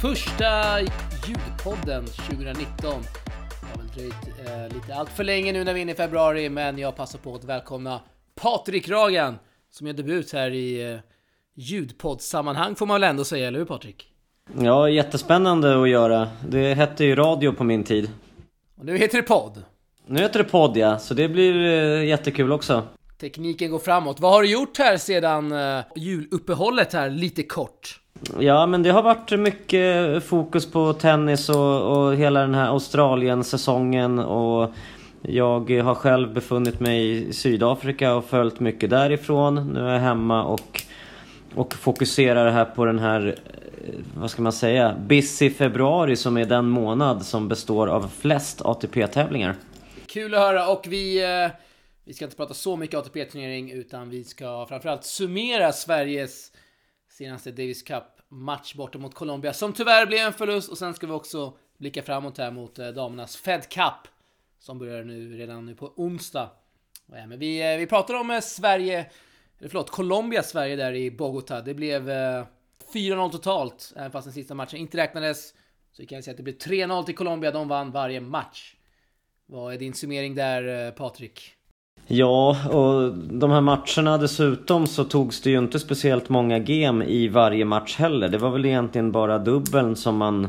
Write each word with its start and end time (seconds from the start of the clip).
första 0.00 0.80
ljudpodden 1.26 2.06
2019. 2.06 2.66
Det 2.80 3.66
har 3.72 3.78
väl 3.78 3.88
dröjt 3.94 4.48
eh, 4.48 4.74
lite 4.76 4.94
allt 4.94 5.10
för 5.10 5.24
länge 5.24 5.52
nu 5.52 5.64
när 5.64 5.74
vi 5.74 5.80
är 5.80 5.82
inne 5.82 5.92
i 5.92 5.94
februari, 5.94 6.48
men 6.48 6.78
jag 6.78 6.96
passar 6.96 7.18
på 7.18 7.34
att 7.34 7.44
välkomna 7.44 8.00
Patrik 8.40 8.88
Ragan 8.88 9.38
som 9.70 9.86
gör 9.86 9.94
debut 9.94 10.32
här 10.32 10.50
i 10.50 10.92
eh, 10.92 10.98
ljudpoddsammanhang 11.54 12.74
får 12.74 12.86
man 12.86 13.00
väl 13.00 13.10
ändå 13.10 13.24
säga, 13.24 13.48
eller 13.48 13.58
hur 13.58 13.66
Patrik? 13.66 14.08
Ja, 14.60 14.88
jättespännande 14.88 15.82
att 15.82 15.88
göra. 15.88 16.28
Det 16.48 16.74
hette 16.74 17.04
ju 17.04 17.14
radio 17.14 17.52
på 17.52 17.64
min 17.64 17.84
tid. 17.84 18.10
Och 18.78 18.84
nu 18.84 18.98
heter 18.98 19.16
det 19.16 19.22
podd. 19.22 19.62
Nu 20.06 20.20
heter 20.20 20.38
det 20.38 20.44
podd 20.44 20.76
ja, 20.76 20.98
så 20.98 21.14
det 21.14 21.28
blir 21.28 21.64
eh, 21.64 22.04
jättekul 22.04 22.52
också. 22.52 22.82
Tekniken 23.20 23.70
går 23.70 23.78
framåt. 23.78 24.20
Vad 24.20 24.32
har 24.32 24.42
du 24.42 24.50
gjort 24.50 24.78
här 24.78 24.96
sedan 24.96 25.52
uh, 25.52 25.84
juluppehållet 25.96 26.92
här, 26.92 27.10
lite 27.10 27.42
kort? 27.42 28.00
Ja, 28.38 28.66
men 28.66 28.82
det 28.82 28.90
har 28.90 29.02
varit 29.02 29.38
mycket 29.38 30.24
fokus 30.24 30.70
på 30.70 30.92
tennis 30.92 31.48
och, 31.48 31.96
och 31.96 32.16
hela 32.16 32.40
den 32.40 32.54
här 32.54 32.66
Australien-säsongen 32.68 34.18
och 34.18 34.72
jag 35.22 35.70
har 35.70 35.94
själv 35.94 36.32
befunnit 36.32 36.80
mig 36.80 37.28
i 37.28 37.32
Sydafrika 37.32 38.14
och 38.14 38.24
följt 38.24 38.60
mycket 38.60 38.90
därifrån. 38.90 39.72
Nu 39.72 39.80
är 39.80 39.92
jag 39.92 40.00
hemma 40.00 40.44
och, 40.44 40.82
och 41.54 41.74
fokuserar 41.74 42.50
här 42.50 42.64
på 42.64 42.84
den 42.84 42.98
här, 42.98 43.36
eh, 43.86 43.94
vad 44.16 44.30
ska 44.30 44.42
man 44.42 44.52
säga, 44.52 44.96
busy 45.06 45.50
februari 45.50 46.16
som 46.16 46.36
är 46.36 46.44
den 46.44 46.68
månad 46.68 47.26
som 47.26 47.48
består 47.48 47.86
av 47.86 48.10
flest 48.18 48.62
ATP-tävlingar. 48.62 49.54
Kul 50.06 50.34
att 50.34 50.40
höra 50.40 50.68
och 50.68 50.86
vi 50.88 51.24
eh, 51.24 51.50
vi 52.08 52.14
ska 52.14 52.24
inte 52.24 52.36
prata 52.36 52.54
så 52.54 52.76
mycket 52.76 52.98
ATP-turnering 52.98 53.70
utan 53.70 54.10
vi 54.10 54.24
ska 54.24 54.66
framförallt 54.68 55.04
summera 55.04 55.72
Sveriges 55.72 56.52
senaste 57.18 57.50
Davis 57.50 57.82
Cup-match 57.82 58.74
borta 58.74 58.98
mot 58.98 59.14
Colombia 59.14 59.52
som 59.52 59.72
tyvärr 59.72 60.06
blev 60.06 60.26
en 60.26 60.32
förlust 60.32 60.68
och 60.68 60.78
sen 60.78 60.94
ska 60.94 61.06
vi 61.06 61.12
också 61.12 61.56
blicka 61.78 62.02
framåt 62.02 62.38
här 62.38 62.50
mot 62.50 62.78
eh, 62.78 62.88
damernas 62.88 63.36
Fed 63.36 63.68
Cup 63.68 64.08
som 64.58 64.78
börjar 64.78 65.04
nu 65.04 65.36
redan 65.36 65.66
nu 65.66 65.74
på 65.74 65.92
onsdag. 65.96 66.50
Men 67.06 67.38
vi, 67.38 67.72
eh, 67.72 67.78
vi 67.78 67.86
pratar 67.86 68.14
om 68.14 68.30
eh, 68.30 68.40
Sverige, 68.40 69.10
eller 69.58 69.68
förlåt, 69.68 69.90
Colombia-Sverige 69.90 70.76
där 70.76 70.92
i 70.92 71.10
Bogotá. 71.10 71.62
Det 71.62 71.74
blev 71.74 72.08
4-0 72.92 73.30
totalt, 73.30 73.92
även 73.96 74.10
fast 74.10 74.24
den 74.24 74.34
sista 74.34 74.54
matchen 74.54 74.78
inte 74.78 74.96
räknades. 74.96 75.48
Så 75.92 76.02
vi 76.02 76.06
kan 76.06 76.22
säga 76.22 76.32
att 76.32 76.36
det 76.36 76.42
blev 76.42 76.56
3-0 76.56 77.04
till 77.04 77.16
Colombia, 77.16 77.50
de 77.50 77.68
vann 77.68 77.90
varje 77.90 78.20
match. 78.20 78.76
Vad 79.46 79.74
är 79.74 79.78
din 79.78 79.94
summering 79.94 80.34
där 80.34 80.90
Patrik? 80.90 81.57
Ja, 82.06 82.56
och 82.68 83.14
de 83.14 83.50
här 83.50 83.60
matcherna 83.60 84.18
dessutom 84.18 84.86
så 84.86 85.04
togs 85.04 85.40
det 85.40 85.50
ju 85.50 85.58
inte 85.58 85.78
speciellt 85.78 86.28
många 86.28 86.58
gem 86.58 87.02
i 87.02 87.28
varje 87.28 87.64
match 87.64 87.96
heller. 87.96 88.28
Det 88.28 88.38
var 88.38 88.50
väl 88.50 88.66
egentligen 88.66 89.12
bara 89.12 89.38
dubbeln 89.38 89.96
som 89.96 90.16
man 90.16 90.48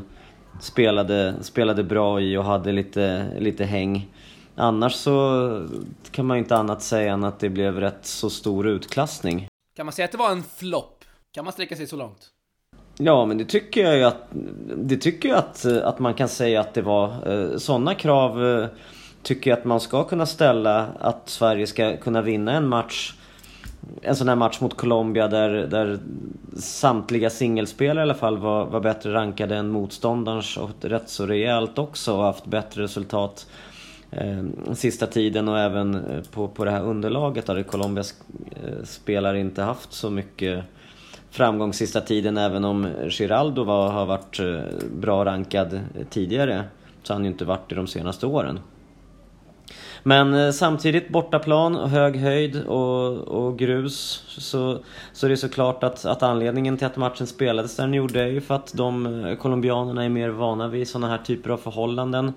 spelade, 0.61 1.35
spelade 1.41 1.83
bra 1.83 2.21
i 2.21 2.37
och 2.37 2.43
hade 2.43 2.71
lite, 2.71 3.27
lite 3.39 3.65
häng. 3.65 4.07
Annars 4.55 4.93
så 4.93 5.67
kan 6.11 6.25
man 6.25 6.37
ju 6.37 6.43
inte 6.43 6.55
annat 6.55 6.81
säga 6.81 7.13
än 7.13 7.23
att 7.23 7.39
det 7.39 7.49
blev 7.49 7.79
rätt 7.79 8.05
så 8.05 8.29
stor 8.29 8.67
utklassning. 8.67 9.47
Kan 9.75 9.85
man 9.85 9.93
säga 9.93 10.05
att 10.05 10.11
det 10.11 10.17
var 10.17 10.31
en 10.31 10.43
flopp? 10.43 11.03
Kan 11.31 11.43
man 11.43 11.53
sträcka 11.53 11.75
sig 11.75 11.87
så 11.87 11.95
långt? 11.95 12.29
Ja, 12.97 13.25
men 13.25 13.37
det 13.37 13.45
tycker 13.45 13.83
jag 13.83 13.97
ju 13.97 14.03
att, 14.03 14.27
det 14.77 14.97
tycker 14.97 15.29
jag 15.29 15.37
att, 15.37 15.65
att 15.65 15.99
man 15.99 16.13
kan 16.13 16.27
säga 16.29 16.61
att 16.61 16.73
det 16.73 16.81
var. 16.81 17.33
Eh, 17.33 17.57
Sådana 17.57 17.95
krav 17.95 18.45
eh, 18.45 18.67
tycker 19.23 19.49
jag 19.49 19.59
att 19.59 19.65
man 19.65 19.79
ska 19.79 20.03
kunna 20.03 20.25
ställa 20.25 20.87
att 20.99 21.29
Sverige 21.29 21.67
ska 21.67 21.97
kunna 21.97 22.21
vinna 22.21 22.51
en 22.51 22.67
match 22.67 23.13
en 24.01 24.15
sån 24.15 24.27
här 24.27 24.35
match 24.35 24.61
mot 24.61 24.77
Colombia 24.77 25.27
där, 25.27 25.49
där 25.49 25.99
samtliga 26.57 27.29
singelspelare 27.29 27.99
i 27.99 28.03
alla 28.03 28.13
fall 28.13 28.37
var, 28.37 28.65
var 28.65 28.79
bättre 28.79 29.13
rankade 29.13 29.55
än 29.55 29.69
motståndarens 29.69 30.57
och 30.57 30.69
rätt 30.81 31.09
så 31.09 31.25
rejält 31.25 31.77
också 31.77 32.15
och 32.15 32.23
haft 32.23 32.45
bättre 32.45 32.83
resultat 32.83 33.47
eh, 34.11 34.43
sista 34.73 35.07
tiden 35.07 35.47
och 35.47 35.59
även 35.59 35.95
eh, 35.95 36.21
på, 36.31 36.47
på 36.47 36.65
det 36.65 36.71
här 36.71 36.83
underlaget 36.83 37.45
där 37.45 37.63
Colombias 37.63 38.13
eh, 38.51 38.83
spelare 38.83 39.39
inte 39.39 39.61
haft 39.61 39.93
så 39.93 40.09
mycket 40.09 40.63
framgång 41.29 41.73
sista 41.73 42.01
tiden 42.01 42.37
även 42.37 42.65
om 42.65 42.87
Giraldo 43.09 43.63
var, 43.63 43.91
har 43.91 44.05
varit 44.05 44.39
eh, 44.39 44.59
bra 44.95 45.25
rankad 45.25 45.79
tidigare 46.09 46.63
så 47.03 47.13
har 47.13 47.15
han 47.15 47.25
ju 47.25 47.31
inte 47.31 47.45
varit 47.45 47.69
det 47.69 47.75
de 47.75 47.87
senaste 47.87 48.25
åren. 48.25 48.59
Men 50.03 50.33
eh, 50.33 50.51
samtidigt 50.51 51.09
bortaplan 51.09 51.75
och 51.75 51.89
hög 51.89 52.15
höjd 52.15 52.63
och, 52.63 53.17
och 53.17 53.59
grus 53.59 54.23
så, 54.27 54.79
så 55.13 55.25
är 55.25 55.29
det 55.29 55.37
såklart 55.37 55.83
att, 55.83 56.05
att 56.05 56.23
anledningen 56.23 56.77
till 56.77 56.87
att 56.87 56.97
matchen 56.97 57.27
spelades 57.27 57.75
där 57.75 57.83
den 57.83 57.93
gjorde 57.93 58.21
är 58.21 58.27
ju 58.27 58.41
för 58.41 58.55
att 58.55 58.73
de 58.73 59.25
eh, 59.25 59.35
colombianerna 59.35 60.05
är 60.05 60.09
mer 60.09 60.29
vana 60.29 60.67
vid 60.67 60.87
sådana 60.87 61.07
här 61.07 61.17
typer 61.17 61.49
av 61.49 61.57
förhållanden. 61.57 62.33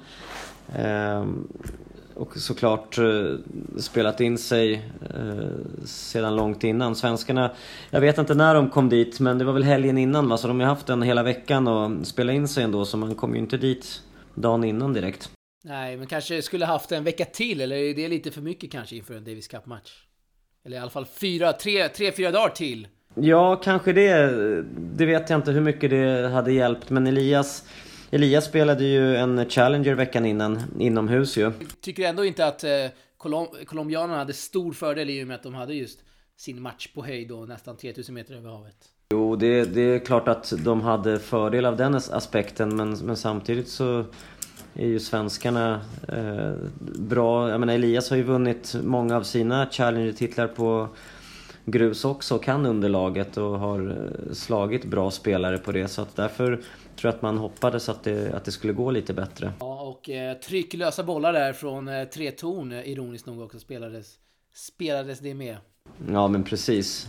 Ehm, 0.77 1.49
och 2.15 2.37
såklart 2.37 2.99
eh, 2.99 3.05
spelat 3.77 4.21
in 4.21 4.39
sig 4.39 4.75
eh, 5.15 5.84
sedan 5.84 6.37
långt 6.37 6.65
innan. 6.65 6.97
Svenskarna, 6.97 7.50
jag 7.91 8.00
vet 8.00 8.19
inte 8.19 8.34
när 8.34 8.55
de 8.55 8.71
kom 8.71 8.89
dit 8.89 9.21
men 9.21 9.39
det 9.39 9.44
var 9.44 9.53
väl 9.53 9.62
helgen 9.62 9.99
innan 9.99 10.29
va? 10.29 10.37
Så 10.37 10.49
de 10.49 10.61
har 10.61 10.67
haft 10.67 10.87
den 10.87 11.03
hela 11.03 11.23
veckan 11.23 11.69
och 11.69 12.06
spelat 12.06 12.34
in 12.34 12.49
sig 12.49 12.65
ändå 12.65 12.84
så 12.84 12.97
man 12.97 13.15
kom 13.15 13.34
ju 13.34 13.39
inte 13.41 13.56
dit 13.56 14.03
dagen 14.34 14.65
innan 14.65 14.93
direkt. 14.93 15.31
Nej, 15.62 15.97
men 15.97 16.06
kanske 16.06 16.43
skulle 16.43 16.65
haft 16.65 16.93
en 16.93 17.05
vecka 17.05 17.25
till, 17.25 17.61
eller 17.61 17.77
är 17.77 17.95
det 17.95 18.09
lite 18.09 18.31
för 18.31 18.41
mycket 18.41 18.73
kanske 18.73 18.97
inför 18.97 19.15
en 19.15 19.25
Davis 19.25 19.49
Cup-match? 19.49 20.06
Eller 20.65 20.77
i 20.77 20.81
alla 20.81 20.91
fall 20.91 21.06
fyra, 21.06 21.53
tre, 21.53 21.89
tre, 21.89 22.12
fyra 22.12 22.31
dagar 22.31 22.49
till. 22.49 22.89
Ja, 23.15 23.56
kanske 23.56 23.93
det. 23.93 24.27
Det 24.73 25.06
vet 25.06 25.31
jag 25.31 25.39
inte 25.39 25.50
hur 25.50 25.61
mycket 25.61 25.91
det 25.91 26.28
hade 26.28 26.53
hjälpt, 26.53 26.91
men 26.91 27.06
Elias 27.06 27.65
Elias 28.11 28.45
spelade 28.45 28.84
ju 28.84 29.17
en 29.17 29.50
Challenger 29.50 29.95
veckan 29.95 30.27
innan, 30.27 30.62
inomhus 30.78 31.37
ju. 31.37 31.53
Tycker 31.81 32.09
ändå 32.09 32.25
inte 32.25 32.47
att 32.47 32.65
eh, 32.65 32.71
Colom 33.17 33.47
colombianerna 33.67 34.19
hade 34.19 34.33
stor 34.33 34.73
fördel 34.73 35.11
i 35.11 35.23
och 35.23 35.27
med 35.27 35.34
att 35.34 35.43
de 35.43 35.55
hade 35.55 35.75
just 35.75 36.00
sin 36.37 36.62
match 36.62 36.89
på 36.94 37.05
höjd 37.05 37.33
och 37.33 37.49
nästan 37.49 37.77
3000 37.77 38.15
meter 38.15 38.34
över 38.34 38.50
havet? 38.50 38.77
Jo, 39.11 39.37
det, 39.37 39.65
det 39.65 39.81
är 39.81 39.99
klart 39.99 40.29
att 40.29 40.53
de 40.65 40.81
hade 40.81 41.19
fördel 41.19 41.65
av 41.65 41.77
den 41.77 41.94
aspekten, 41.94 42.77
men, 42.77 42.99
men 42.99 43.17
samtidigt 43.17 43.69
så 43.69 44.05
är 44.75 44.87
ju 44.87 45.00
svenskarna 45.00 45.81
eh, 46.09 46.53
bra. 46.99 47.50
Jag 47.50 47.60
menar 47.60 47.75
Elias 47.75 48.10
har 48.10 48.16
ju 48.16 48.22
vunnit 48.22 48.75
många 48.83 49.16
av 49.16 49.22
sina 49.22 49.66
Challenger-titlar 49.66 50.47
på 50.47 50.88
grus 51.65 52.05
också 52.05 52.34
och 52.34 52.43
kan 52.43 52.66
underlaget 52.66 53.37
och 53.37 53.59
har 53.59 53.91
eh, 53.91 54.32
slagit 54.32 54.84
bra 54.84 55.11
spelare 55.11 55.59
på 55.59 55.72
det. 55.72 55.88
Så 55.88 56.03
att 56.03 56.16
därför 56.16 56.47
tror 56.97 57.09
jag 57.11 57.15
att 57.15 57.22
man 57.22 57.38
hoppades 57.38 57.88
att 57.88 58.05
det, 58.05 58.34
att 58.34 58.44
det 58.44 58.53
skulle 58.53 58.72
gå 58.72 58.91
lite 58.91 59.15
bättre. 59.15 59.53
Ja, 59.61 59.82
och 59.82 60.11
eh, 60.11 60.37
trycklösa 60.37 61.03
bollar 61.03 61.32
där 61.32 61.53
från 61.53 61.88
eh, 61.88 62.05
tre 62.05 62.31
torn, 62.31 62.72
eh, 62.72 62.88
ironiskt 62.88 63.27
nog 63.27 63.41
också, 63.41 63.59
spelades, 63.59 64.15
spelades 64.55 65.21
det 65.21 65.34
med. 65.34 65.56
Ja, 66.11 66.28
men 66.28 66.44
precis. 66.44 67.09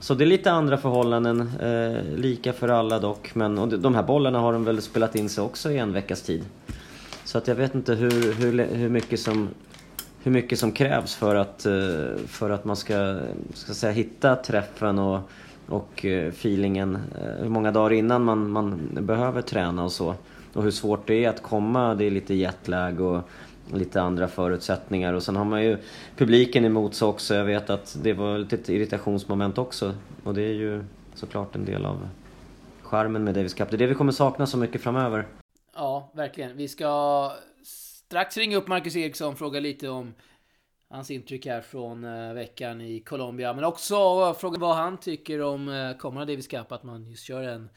Så 0.00 0.14
det 0.14 0.24
är 0.24 0.26
lite 0.26 0.50
andra 0.50 0.78
förhållanden, 0.78 1.40
eh, 1.60 2.16
lika 2.16 2.52
för 2.52 2.68
alla 2.68 2.98
dock. 2.98 3.34
Men 3.34 3.58
och 3.58 3.68
de 3.78 3.94
här 3.94 4.02
bollarna 4.02 4.38
har 4.38 4.52
de 4.52 4.64
väl 4.64 4.82
spelat 4.82 5.16
in 5.16 5.28
sig 5.28 5.44
också 5.44 5.70
i 5.70 5.78
en 5.78 5.92
veckas 5.92 6.22
tid. 6.22 6.44
Så 7.28 7.38
att 7.38 7.48
jag 7.48 7.54
vet 7.54 7.74
inte 7.74 7.94
hur, 7.94 8.32
hur, 8.32 8.66
hur, 8.74 8.88
mycket, 8.88 9.20
som, 9.20 9.48
hur 10.22 10.30
mycket 10.30 10.58
som 10.58 10.72
krävs 10.72 11.14
för 11.14 11.34
att, 11.34 11.66
eh, 11.66 12.16
för 12.26 12.50
att 12.50 12.64
man 12.64 12.76
ska, 12.76 13.20
ska 13.54 13.74
säga, 13.74 13.92
hitta 13.92 14.36
träffen 14.36 14.98
och, 14.98 15.20
och 15.66 16.04
eh, 16.04 16.28
feelingen. 16.28 16.94
Eh, 16.94 17.42
hur 17.42 17.48
många 17.48 17.72
dagar 17.72 17.92
innan 17.92 18.24
man, 18.24 18.50
man 18.50 18.88
behöver 19.00 19.42
träna 19.42 19.84
och 19.84 19.92
så. 19.92 20.14
Och 20.52 20.62
hur 20.62 20.70
svårt 20.70 21.06
det 21.06 21.24
är 21.24 21.28
att 21.28 21.42
komma, 21.42 21.94
det 21.94 22.04
är 22.04 22.10
lite 22.10 22.34
jetlag 22.34 23.00
och 23.00 23.20
lite 23.72 24.02
andra 24.02 24.28
förutsättningar. 24.28 25.12
Och 25.12 25.22
sen 25.22 25.36
har 25.36 25.44
man 25.44 25.64
ju 25.64 25.78
publiken 26.16 26.64
emot 26.64 26.94
sig 26.94 27.08
också. 27.08 27.34
Jag 27.34 27.44
vet 27.44 27.70
att 27.70 27.98
det 28.02 28.12
var 28.12 28.38
lite 28.38 28.74
irritationsmoment 28.74 29.58
också. 29.58 29.94
Och 30.24 30.34
det 30.34 30.42
är 30.42 30.54
ju 30.54 30.84
såklart 31.14 31.54
en 31.54 31.64
del 31.64 31.86
av 31.86 32.08
charmen 32.82 33.24
med 33.24 33.34
Davis 33.34 33.54
Cup. 33.54 33.70
Det 33.70 33.76
är 33.76 33.78
det 33.78 33.86
vi 33.86 33.94
kommer 33.94 34.12
sakna 34.12 34.46
så 34.46 34.58
mycket 34.58 34.80
framöver. 34.80 35.24
Ja, 35.78 36.10
verkligen. 36.14 36.56
Vi 36.56 36.68
ska 36.68 37.32
strax 37.62 38.36
ringa 38.36 38.56
upp 38.56 38.68
Marcus 38.68 38.96
Eriksson 38.96 39.32
och 39.32 39.38
fråga 39.38 39.60
lite 39.60 39.88
om 39.88 40.14
hans 40.88 41.10
intryck 41.10 41.46
här 41.46 41.60
från 41.60 42.04
eh, 42.04 42.32
veckan 42.34 42.80
i 42.80 43.00
Colombia. 43.00 43.52
Men 43.52 43.64
också 43.64 44.34
fråga 44.34 44.58
vad 44.58 44.76
han 44.76 44.98
tycker 44.98 45.40
om 45.40 45.68
eh, 45.68 45.96
kommande 45.96 46.32
Davis 46.32 46.46
Cup. 46.46 46.72
Att 46.72 46.82
man 46.82 47.10
just 47.10 47.24
kör 47.24 47.42
en 47.42 47.70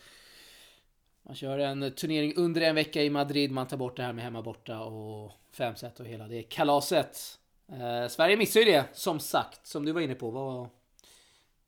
man 1.24 1.36
kör 1.36 1.59
en 1.59 1.92
turnering 1.95 2.33
under 2.36 2.62
en 2.62 2.75
vecka 2.75 3.03
i 3.03 3.09
Madrid. 3.09 3.51
Man 3.51 3.68
tar 3.68 3.77
bort 3.77 3.98
det 3.98 4.03
här 4.03 4.13
med 4.13 4.24
hemma 4.24 4.42
borta 4.42 4.80
och 4.80 5.31
fem 5.51 5.75
set 5.75 6.00
och 6.00 6.06
hela 6.06 6.27
det 6.27 6.44
kalaset. 6.44 7.39
Eh, 7.71 8.07
Sverige 8.07 8.38
missar 8.38 8.59
ju 8.59 8.65
det, 8.65 8.86
som 8.94 9.19
sagt, 9.19 9.68
som 9.68 9.86
du 9.86 9.92
var 9.92 10.01
inne 10.01 10.15
på. 10.15 10.30
Vad, 10.31 10.69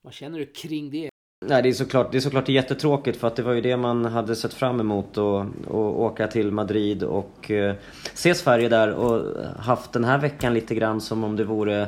vad 0.02 0.14
känner 0.14 0.40
du 0.40 0.46
kring 0.46 0.92
det? 0.92 1.13
Nej, 1.48 1.62
det 1.62 1.70
är, 1.70 1.74
såklart, 1.74 2.12
det 2.12 2.18
är 2.18 2.22
såklart 2.22 2.50
jättetråkigt 2.50 3.20
för 3.20 3.28
att 3.28 3.36
det 3.36 3.44
var 3.44 3.54
ju 3.54 3.62
det 3.62 3.78
man 3.78 4.06
hade 4.06 4.36
sett 4.36 4.54
fram 4.54 4.80
emot 4.80 5.18
att 5.18 5.48
åka 5.72 6.28
till 6.28 6.52
Madrid 6.52 7.04
och 7.04 7.52
eh, 7.52 7.76
se 8.14 8.36
Sverige 8.36 8.70
där 8.70 8.92
och 8.92 9.44
haft 9.60 9.94
den 9.94 10.04
här 10.04 10.18
veckan 10.18 10.54
lite 10.54 10.76
grann 10.76 11.02
som 11.02 11.24
om 11.24 11.36
det 11.36 11.44
vore 11.44 11.88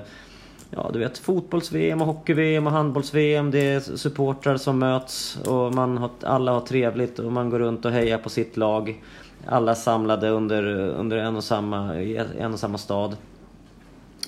ja, 0.70 0.90
du 0.94 1.00
vet 1.00 1.18
fotbolls-VM 1.18 2.02
och 2.02 2.08
hockey-VM 2.08 2.68
och 2.68 2.74
handbolls-VM. 2.74 3.52
Det 3.52 3.60
är 3.60 3.80
supportrar 3.80 4.58
som 4.58 4.80
möts 4.80 5.38
och 5.46 5.74
man 5.74 5.98
har, 5.98 6.10
alla 6.22 6.52
har 6.52 6.62
trevligt 6.62 7.20
och 7.20 7.32
man 7.32 7.50
går 7.50 7.60
runt 7.60 7.86
och 7.86 7.92
hejar 7.92 8.18
på 8.18 8.30
sitt 8.30 8.58
lag. 8.58 9.04
Alla 9.46 9.76
samlade 9.76 10.30
under, 10.30 10.64
under 10.78 11.18
en, 11.18 11.36
och 11.36 11.44
samma, 11.44 11.96
en 12.40 12.54
och 12.54 12.60
samma 12.60 12.78
stad. 12.78 13.18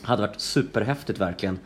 Hade 0.01 0.21
varit 0.21 0.39
superhäftigt 0.39 1.19
verkligen. 1.19 1.59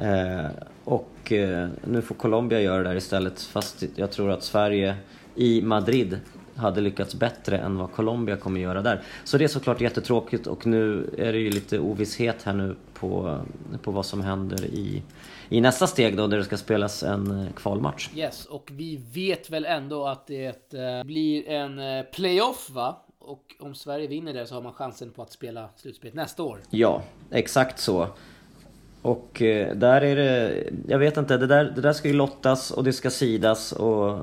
Eh, 0.00 0.46
och 0.84 1.32
eh, 1.32 1.68
nu 1.84 2.02
får 2.02 2.14
Colombia 2.14 2.60
göra 2.60 2.82
det 2.82 2.88
där 2.88 2.96
istället. 2.96 3.40
Fast 3.42 3.84
jag 3.96 4.10
tror 4.10 4.30
att 4.30 4.42
Sverige 4.42 4.96
i 5.34 5.62
Madrid 5.62 6.20
hade 6.56 6.80
lyckats 6.80 7.14
bättre 7.14 7.58
än 7.58 7.78
vad 7.78 7.92
Colombia 7.92 8.36
kommer 8.36 8.60
göra 8.60 8.82
där. 8.82 9.02
Så 9.24 9.38
det 9.38 9.44
är 9.44 9.48
såklart 9.48 9.80
jättetråkigt 9.80 10.46
och 10.46 10.66
nu 10.66 11.10
är 11.18 11.32
det 11.32 11.38
ju 11.38 11.50
lite 11.50 11.78
ovisshet 11.78 12.42
här 12.42 12.52
nu 12.52 12.76
på, 12.94 13.40
på 13.82 13.90
vad 13.90 14.06
som 14.06 14.20
händer 14.20 14.64
i, 14.64 15.02
i 15.48 15.60
nästa 15.60 15.86
steg 15.86 16.16
då 16.16 16.26
där 16.26 16.38
det 16.38 16.44
ska 16.44 16.56
spelas 16.56 17.02
en 17.02 17.40
eh, 17.40 17.52
kvalmatch. 17.52 18.10
Yes, 18.14 18.46
och 18.46 18.70
vi 18.72 19.00
vet 19.12 19.50
väl 19.50 19.64
ändå 19.64 20.06
att 20.06 20.26
det 20.26 20.74
eh, 20.74 21.04
blir 21.04 21.48
en 21.48 21.78
eh, 21.78 22.02
playoff 22.02 22.70
va? 22.70 23.00
Och 23.18 23.54
om 23.60 23.74
Sverige 23.74 24.06
vinner 24.06 24.32
det 24.32 24.46
så 24.46 24.54
har 24.54 24.62
man 24.62 24.72
chansen 24.72 25.10
på 25.10 25.22
att 25.22 25.32
spela 25.32 25.68
slutspelet 25.76 26.14
nästa 26.14 26.42
år. 26.42 26.58
Ja, 26.70 27.02
exakt 27.30 27.78
så. 27.78 28.08
Och 29.04 29.42
eh, 29.42 29.76
där 29.76 30.00
är 30.00 30.16
det, 30.16 30.64
jag 30.88 30.98
vet 30.98 31.16
inte, 31.16 31.36
det 31.36 31.46
där, 31.46 31.72
det 31.74 31.80
där 31.80 31.92
ska 31.92 32.08
ju 32.08 32.14
lottas 32.14 32.70
och 32.70 32.84
det 32.84 32.92
ska 32.92 33.10
sidas 33.10 33.72
och, 33.72 34.18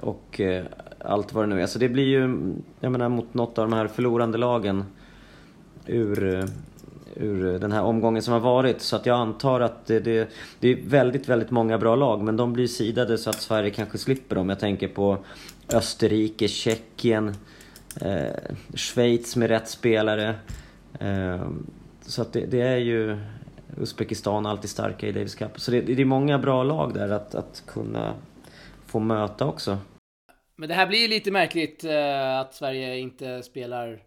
och 0.00 0.40
eh, 0.40 0.64
allt 0.98 1.32
vad 1.32 1.44
det 1.44 1.54
nu 1.54 1.62
är. 1.62 1.66
Så 1.66 1.78
det 1.78 1.88
blir 1.88 2.06
ju, 2.06 2.52
jag 2.80 2.92
menar 2.92 3.08
mot 3.08 3.34
något 3.34 3.58
av 3.58 3.70
de 3.70 3.76
här 3.76 3.86
förlorande 3.88 4.38
lagen 4.38 4.84
ur, 5.86 6.34
eh, 6.34 6.44
ur 7.14 7.58
den 7.58 7.72
här 7.72 7.82
omgången 7.82 8.22
som 8.22 8.32
har 8.32 8.40
varit. 8.40 8.80
Så 8.80 8.96
att 8.96 9.06
jag 9.06 9.18
antar 9.18 9.60
att 9.60 9.86
det, 9.86 10.00
det, 10.00 10.28
det 10.60 10.68
är 10.68 10.78
väldigt, 10.84 11.28
väldigt 11.28 11.50
många 11.50 11.78
bra 11.78 11.96
lag 11.96 12.22
men 12.22 12.36
de 12.36 12.52
blir 12.52 12.66
sidade 12.66 13.18
så 13.18 13.30
att 13.30 13.40
Sverige 13.40 13.70
kanske 13.70 13.98
slipper 13.98 14.36
dem. 14.36 14.48
Jag 14.48 14.60
tänker 14.60 14.88
på 14.88 15.18
Österrike, 15.72 16.48
Tjeckien, 16.48 17.34
eh, 18.00 18.54
Schweiz 18.74 19.36
med 19.36 19.48
rätt 19.48 19.68
spelare. 19.68 20.34
Eh, 21.00 21.48
så 22.02 22.22
att 22.22 22.32
det, 22.32 22.46
det 22.46 22.60
är 22.60 22.76
ju 22.76 23.18
Uzbekistan 23.76 24.46
alltid 24.46 24.70
starka 24.70 25.06
i 25.06 25.12
Davis 25.12 25.34
Cup. 25.34 25.60
Så 25.60 25.70
det, 25.70 25.80
det 25.80 26.02
är 26.02 26.04
många 26.04 26.38
bra 26.38 26.62
lag 26.62 26.94
där 26.94 27.08
att, 27.08 27.34
att 27.34 27.62
kunna 27.66 28.14
få 28.86 28.98
möta 28.98 29.46
också. 29.46 29.78
Men 30.56 30.68
det 30.68 30.74
här 30.74 30.86
blir 30.86 30.98
ju 30.98 31.08
lite 31.08 31.30
märkligt 31.30 31.84
eh, 31.84 32.38
att 32.38 32.54
Sverige 32.54 32.98
inte 32.98 33.42
spelar 33.42 34.02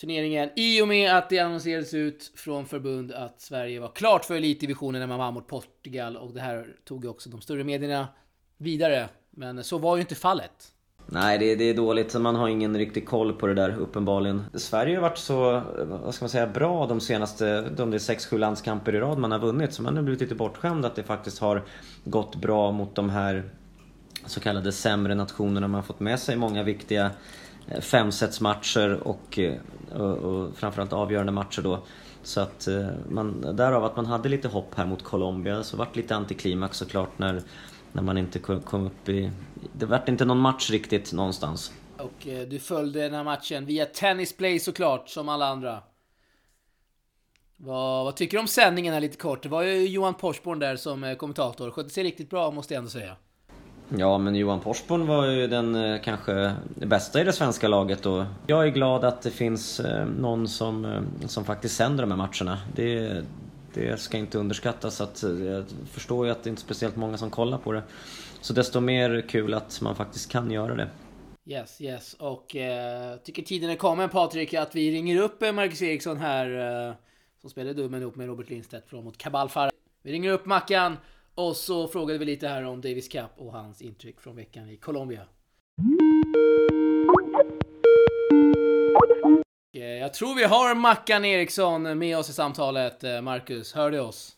turneringen 0.00 0.50
i 0.56 0.82
och 0.82 0.88
med 0.88 1.16
att 1.16 1.30
det 1.30 1.38
annonserades 1.38 1.94
ut 1.94 2.32
från 2.34 2.66
förbund 2.66 3.12
att 3.12 3.40
Sverige 3.40 3.80
var 3.80 3.88
klart 3.88 4.24
för 4.24 4.34
elitdivisionen 4.34 5.00
när 5.00 5.06
man 5.06 5.18
vann 5.18 5.34
mot 5.34 5.46
Portugal 5.46 6.16
och 6.16 6.34
det 6.34 6.40
här 6.40 6.76
tog 6.84 7.04
ju 7.04 7.10
också 7.10 7.30
de 7.30 7.40
större 7.40 7.64
medierna 7.64 8.08
vidare. 8.56 9.08
Men 9.30 9.64
så 9.64 9.78
var 9.78 9.96
ju 9.96 10.00
inte 10.00 10.14
fallet. 10.14 10.72
Nej, 11.12 11.38
det, 11.38 11.54
det 11.54 11.64
är 11.64 11.74
dåligt. 11.74 12.14
Man 12.14 12.34
har 12.36 12.48
ingen 12.48 12.76
riktig 12.76 13.06
koll 13.06 13.32
på 13.32 13.46
det 13.46 13.54
där 13.54 13.76
uppenbarligen. 13.78 14.44
Sverige 14.54 14.96
har 14.96 15.02
varit 15.02 15.18
så, 15.18 15.62
vad 16.04 16.14
ska 16.14 16.24
man 16.24 16.30
säga, 16.30 16.46
bra 16.46 16.86
de 16.86 17.00
senaste, 17.00 17.60
de 17.60 17.94
6-7 17.94 18.38
landskamper 18.38 18.94
i 18.94 19.00
rad 19.00 19.18
man 19.18 19.32
har 19.32 19.38
vunnit. 19.38 19.72
Så 19.72 19.82
man 19.82 19.96
har 19.96 20.02
blivit 20.02 20.20
lite 20.20 20.34
bortskämd 20.34 20.84
att 20.84 20.96
det 20.96 21.02
faktiskt 21.02 21.38
har 21.38 21.62
gått 22.04 22.36
bra 22.36 22.72
mot 22.72 22.94
de 22.94 23.10
här 23.10 23.44
så 24.26 24.40
kallade 24.40 24.72
sämre 24.72 25.14
nationerna. 25.14 25.68
Man 25.68 25.74
har 25.74 25.82
fått 25.82 26.00
med 26.00 26.18
sig 26.18 26.36
många 26.36 26.62
viktiga 26.62 27.10
eh, 27.68 27.80
femsetsmatcher 27.80 29.08
och, 29.08 29.38
eh, 29.38 29.54
och, 29.92 30.16
och 30.16 30.56
framförallt 30.56 30.92
avgörande 30.92 31.32
matcher 31.32 31.62
då. 31.62 31.78
Så 32.22 32.40
att 32.40 32.68
eh, 32.68 32.86
man, 33.08 33.56
därav 33.56 33.84
att 33.84 33.96
man 33.96 34.06
hade 34.06 34.28
lite 34.28 34.48
hopp 34.48 34.74
här 34.74 34.86
mot 34.86 35.04
Colombia. 35.04 35.62
Så 35.62 35.76
vart 35.76 35.96
lite 35.96 36.16
antiklimax 36.16 36.78
såklart 36.78 37.18
när 37.18 37.42
när 37.92 38.02
man 38.02 38.18
inte 38.18 38.38
kom 38.38 38.86
upp 38.86 39.08
i... 39.08 39.30
Det 39.72 39.86
vart 39.86 40.08
inte 40.08 40.24
någon 40.24 40.38
match 40.38 40.70
riktigt 40.70 41.12
någonstans. 41.12 41.72
Och 41.96 42.26
eh, 42.26 42.48
du 42.48 42.58
följde 42.58 43.02
den 43.02 43.14
här 43.14 43.24
matchen 43.24 43.66
via 43.66 43.86
Tennisplay 43.86 44.58
såklart, 44.58 45.08
som 45.08 45.28
alla 45.28 45.46
andra. 45.46 45.82
Vad, 47.56 48.04
vad 48.04 48.16
tycker 48.16 48.36
du 48.36 48.40
om 48.40 48.46
sändningen 48.46 48.94
här 48.94 49.00
lite 49.00 49.16
kort? 49.16 49.42
Det 49.42 49.48
var 49.48 49.62
ju 49.62 49.88
Johan 49.88 50.14
Porsborn 50.14 50.58
där 50.58 50.76
som 50.76 51.04
eh, 51.04 51.14
kommentator. 51.14 51.70
Skötte 51.70 51.90
sig 51.90 52.04
riktigt 52.04 52.30
bra 52.30 52.50
måste 52.50 52.74
jag 52.74 52.78
ändå 52.78 52.90
säga. 52.90 53.16
Ja, 53.96 54.18
men 54.18 54.34
Johan 54.34 54.60
Porsborn 54.60 55.06
var 55.06 55.26
ju 55.26 55.46
den 55.46 55.74
eh, 55.74 56.00
kanske 56.02 56.54
bästa 56.74 57.20
i 57.20 57.24
det 57.24 57.32
svenska 57.32 57.68
laget 57.68 58.06
och 58.06 58.24
jag 58.46 58.66
är 58.66 58.70
glad 58.70 59.04
att 59.04 59.22
det 59.22 59.30
finns 59.30 59.80
någon 60.18 60.48
som, 60.48 61.06
som 61.26 61.44
faktiskt 61.44 61.76
sänder 61.76 62.06
de 62.06 62.10
här 62.10 62.18
matcherna. 62.18 62.58
Det, 62.74 63.24
det 63.74 64.00
ska 64.00 64.18
inte 64.18 64.38
underskattas. 64.38 65.00
Att, 65.00 65.22
eh, 65.22 65.30
jag 65.30 65.64
förstår 65.90 66.26
ju 66.26 66.32
att 66.32 66.42
det 66.42 66.50
inte 66.50 66.60
är 66.60 66.64
speciellt 66.64 66.96
många 66.96 67.18
som 67.18 67.30
kollar 67.30 67.58
på 67.58 67.72
det. 67.72 67.82
Så 68.40 68.52
desto 68.52 68.80
mer 68.80 69.28
kul 69.28 69.54
att 69.54 69.80
man 69.80 69.96
faktiskt 69.96 70.30
kan 70.30 70.50
göra 70.50 70.74
det. 70.74 70.88
Yes, 71.46 71.80
yes. 71.80 72.14
Och 72.14 72.56
eh, 72.56 73.16
tycker 73.16 73.42
tiden 73.42 73.70
är 73.70 73.76
kommen 73.76 74.08
Patrik 74.08 74.54
att 74.54 74.74
vi 74.74 74.90
ringer 74.90 75.22
upp 75.22 75.42
eh, 75.42 75.52
Marcus 75.52 75.82
Eriksson 75.82 76.16
här. 76.16 76.88
Eh, 76.88 76.94
som 77.40 77.50
spelade 77.50 77.82
dummen 77.82 78.02
ihop 78.02 78.16
med 78.16 78.26
Robert 78.26 78.50
Lindstedt 78.50 78.88
från 78.88 79.04
mot 79.04 79.18
Kabal 79.18 79.48
Farah. 79.48 79.70
Vi 80.02 80.12
ringer 80.12 80.30
upp 80.30 80.46
Mackan 80.46 80.96
och 81.34 81.56
så 81.56 81.88
frågade 81.88 82.18
vi 82.18 82.24
lite 82.24 82.48
här 82.48 82.64
om 82.64 82.80
Davis 82.80 83.08
Cup 83.08 83.30
och 83.36 83.52
hans 83.52 83.82
intryck 83.82 84.20
från 84.20 84.36
veckan 84.36 84.68
i 84.68 84.76
Colombia. 84.76 85.26
Eh, 89.72 89.82
jag 89.82 90.14
tror 90.14 90.34
vi 90.34 90.44
har 90.44 90.74
Mackan 90.74 91.24
Eriksson 91.24 91.98
med 91.98 92.18
oss 92.18 92.30
i 92.30 92.32
samtalet. 92.32 93.04
Eh, 93.04 93.20
Marcus, 93.20 93.72
hör 93.74 93.90
du 93.90 94.00
oss? 94.00 94.36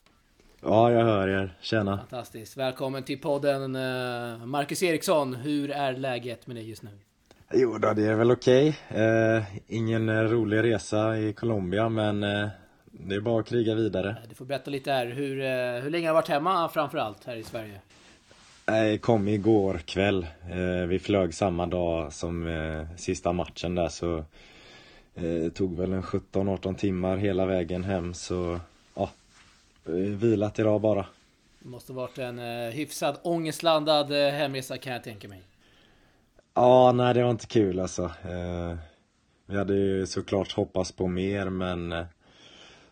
Ja, 0.62 0.90
jag 0.92 1.04
hör 1.04 1.28
er. 1.28 1.56
Tjena. 1.60 1.98
Fantastiskt. 1.98 2.56
Välkommen 2.56 3.02
till 3.02 3.18
podden 3.18 3.76
eh, 3.76 4.46
Marcus 4.46 4.82
Eriksson. 4.82 5.34
Hur 5.34 5.70
är 5.70 5.92
läget 5.92 6.46
med 6.46 6.56
dig 6.56 6.68
just 6.68 6.82
nu? 6.82 6.90
Jo 7.52 7.78
då, 7.78 7.92
det 7.92 8.02
är 8.02 8.14
väl 8.14 8.30
okej. 8.30 8.78
Eh, 8.88 9.42
ingen 9.68 10.28
rolig 10.28 10.62
resa 10.62 11.18
i 11.18 11.32
Colombia, 11.32 11.88
men 11.88 12.22
eh, 12.22 12.48
det 12.84 13.14
är 13.14 13.20
bara 13.20 13.40
att 13.40 13.48
kriga 13.48 13.74
vidare. 13.74 14.16
Du 14.28 14.34
får 14.34 14.44
berätta 14.44 14.70
lite 14.70 14.92
här. 14.92 15.06
Hur, 15.06 15.36
hur 15.80 15.90
länge 15.90 16.06
har 16.06 16.14
du 16.14 16.14
varit 16.14 16.28
hemma 16.28 16.68
framförallt 16.68 17.24
här 17.24 17.36
i 17.36 17.42
Sverige? 17.42 17.80
Jag 18.66 19.00
kom 19.00 19.28
igår 19.28 19.78
kväll. 19.78 20.26
Vi 20.88 20.98
flög 20.98 21.34
samma 21.34 21.66
dag 21.66 22.12
som 22.12 22.86
sista 22.96 23.32
matchen 23.32 23.74
där, 23.74 23.88
så 23.88 24.24
eh, 25.14 25.52
tog 25.52 25.76
väl 25.76 25.92
en 25.92 26.02
17-18 26.02 26.76
timmar 26.76 27.16
hela 27.16 27.46
vägen 27.46 27.84
hem 27.84 28.14
så 28.14 28.60
ja, 28.94 29.10
vilat 30.20 30.58
idag 30.58 30.80
bara. 30.80 31.06
Det 31.58 31.68
måste 31.68 31.92
varit 31.92 32.18
en 32.18 32.38
eh, 32.38 32.70
hyfsad 32.70 33.16
ångestlandad 33.22 34.26
eh, 34.26 34.32
hemresa 34.32 34.78
kan 34.78 34.92
jag 34.92 35.04
tänka 35.04 35.28
mig. 35.28 35.42
Ja, 36.54 36.92
nej 36.92 37.14
det 37.14 37.22
var 37.22 37.30
inte 37.30 37.46
kul 37.46 37.80
alltså. 37.80 38.02
Eh, 38.04 38.76
vi 39.46 39.56
hade 39.56 39.74
ju 39.74 40.06
såklart 40.06 40.52
hoppats 40.52 40.92
på 40.92 41.06
mer 41.06 41.50
men 41.50 41.92
eh, 41.92 42.04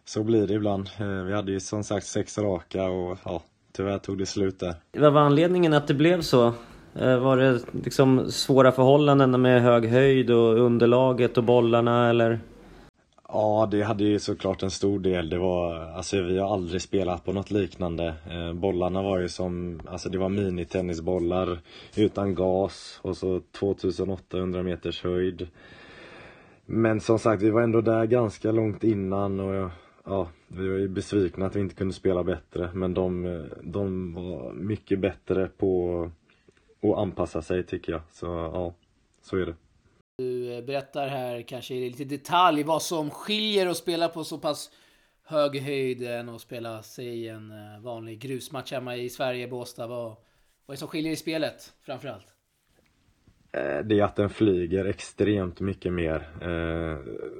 så 0.04 0.22
blir 0.22 0.46
det 0.46 0.54
ibland. 0.54 0.90
Eh, 0.98 1.06
vi 1.06 1.32
hade 1.32 1.52
ju 1.52 1.60
som 1.60 1.84
sagt 1.84 2.06
sex 2.06 2.38
raka 2.38 2.84
och 2.84 3.18
ja, 3.24 3.42
tyvärr 3.72 3.98
tog 3.98 4.18
det 4.18 4.26
slut 4.26 4.60
där. 4.60 4.74
Vad 4.92 5.12
var 5.12 5.20
anledningen 5.20 5.72
att 5.72 5.86
det 5.86 5.94
blev 5.94 6.22
så? 6.22 6.54
Eh, 6.94 7.18
var 7.18 7.36
det 7.36 7.60
liksom 7.72 8.30
svåra 8.30 8.72
förhållanden 8.72 9.42
med 9.42 9.62
hög 9.62 9.86
höjd 9.86 10.30
och 10.30 10.58
underlaget 10.58 11.38
och 11.38 11.44
bollarna 11.44 12.10
eller? 12.10 12.40
Ja, 13.28 13.68
det 13.70 13.82
hade 13.82 14.04
ju 14.04 14.18
såklart 14.18 14.62
en 14.62 14.70
stor 14.70 14.98
del. 14.98 15.30
Det 15.30 15.38
var, 15.38 15.74
alltså 15.74 16.22
vi 16.22 16.38
har 16.38 16.54
aldrig 16.54 16.82
spelat 16.82 17.24
på 17.24 17.32
något 17.32 17.50
liknande. 17.50 18.14
Eh, 18.30 18.52
bollarna 18.52 19.02
var 19.02 19.18
ju 19.18 19.28
som, 19.28 19.80
alltså 19.86 20.08
det 20.08 20.18
var 20.18 20.28
minitennisbollar 20.28 21.58
utan 21.96 22.34
gas 22.34 23.00
och 23.02 23.16
så 23.16 23.40
2800 23.52 24.62
meters 24.62 25.02
höjd. 25.02 25.48
Men 26.66 27.00
som 27.00 27.18
sagt, 27.18 27.42
vi 27.42 27.50
var 27.50 27.62
ändå 27.62 27.80
där 27.80 28.04
ganska 28.04 28.52
långt 28.52 28.84
innan 28.84 29.40
och 29.40 29.70
ja, 30.04 30.28
vi 30.48 30.68
var 30.68 30.78
ju 30.78 30.88
besvikna 30.88 31.46
att 31.46 31.56
vi 31.56 31.60
inte 31.60 31.74
kunde 31.74 31.94
spela 31.94 32.24
bättre. 32.24 32.70
Men 32.74 32.94
de, 32.94 33.44
de 33.62 34.14
var 34.14 34.52
mycket 34.52 34.98
bättre 34.98 35.48
på 35.58 36.10
och 36.80 37.00
anpassa 37.00 37.42
sig 37.42 37.66
tycker 37.66 37.92
jag. 37.92 38.02
Så 38.10 38.26
ja, 38.26 38.74
så 39.22 39.36
är 39.36 39.46
det. 39.46 39.54
Du 40.20 40.54
eh, 40.54 40.64
berättar 40.64 41.08
här 41.08 41.42
kanske 41.42 41.74
i 41.74 41.90
lite 41.90 42.04
detalj 42.04 42.62
vad 42.62 42.82
som 42.82 43.10
skiljer 43.10 43.66
att 43.66 43.76
spela 43.76 44.08
på 44.08 44.24
så 44.24 44.38
pass 44.38 44.70
hög 45.24 45.60
höjd 45.60 46.02
än 46.02 46.28
att 46.28 46.40
spela 46.40 46.82
sig 46.82 47.28
en 47.28 47.50
eh, 47.50 47.80
vanlig 47.82 48.18
grusmatch 48.18 48.72
hemma 48.72 48.96
i 48.96 49.08
Sverige, 49.08 49.48
Båstad. 49.48 49.86
Vad, 49.86 50.06
vad 50.06 50.16
är 50.68 50.72
det 50.72 50.76
som 50.76 50.88
skiljer 50.88 51.12
i 51.12 51.16
spelet 51.16 51.72
framförallt? 51.82 52.26
Eh, 53.52 53.78
det 53.84 53.98
är 53.98 54.02
att 54.02 54.16
den 54.16 54.30
flyger 54.30 54.84
extremt 54.84 55.60
mycket 55.60 55.92
mer. 55.92 56.28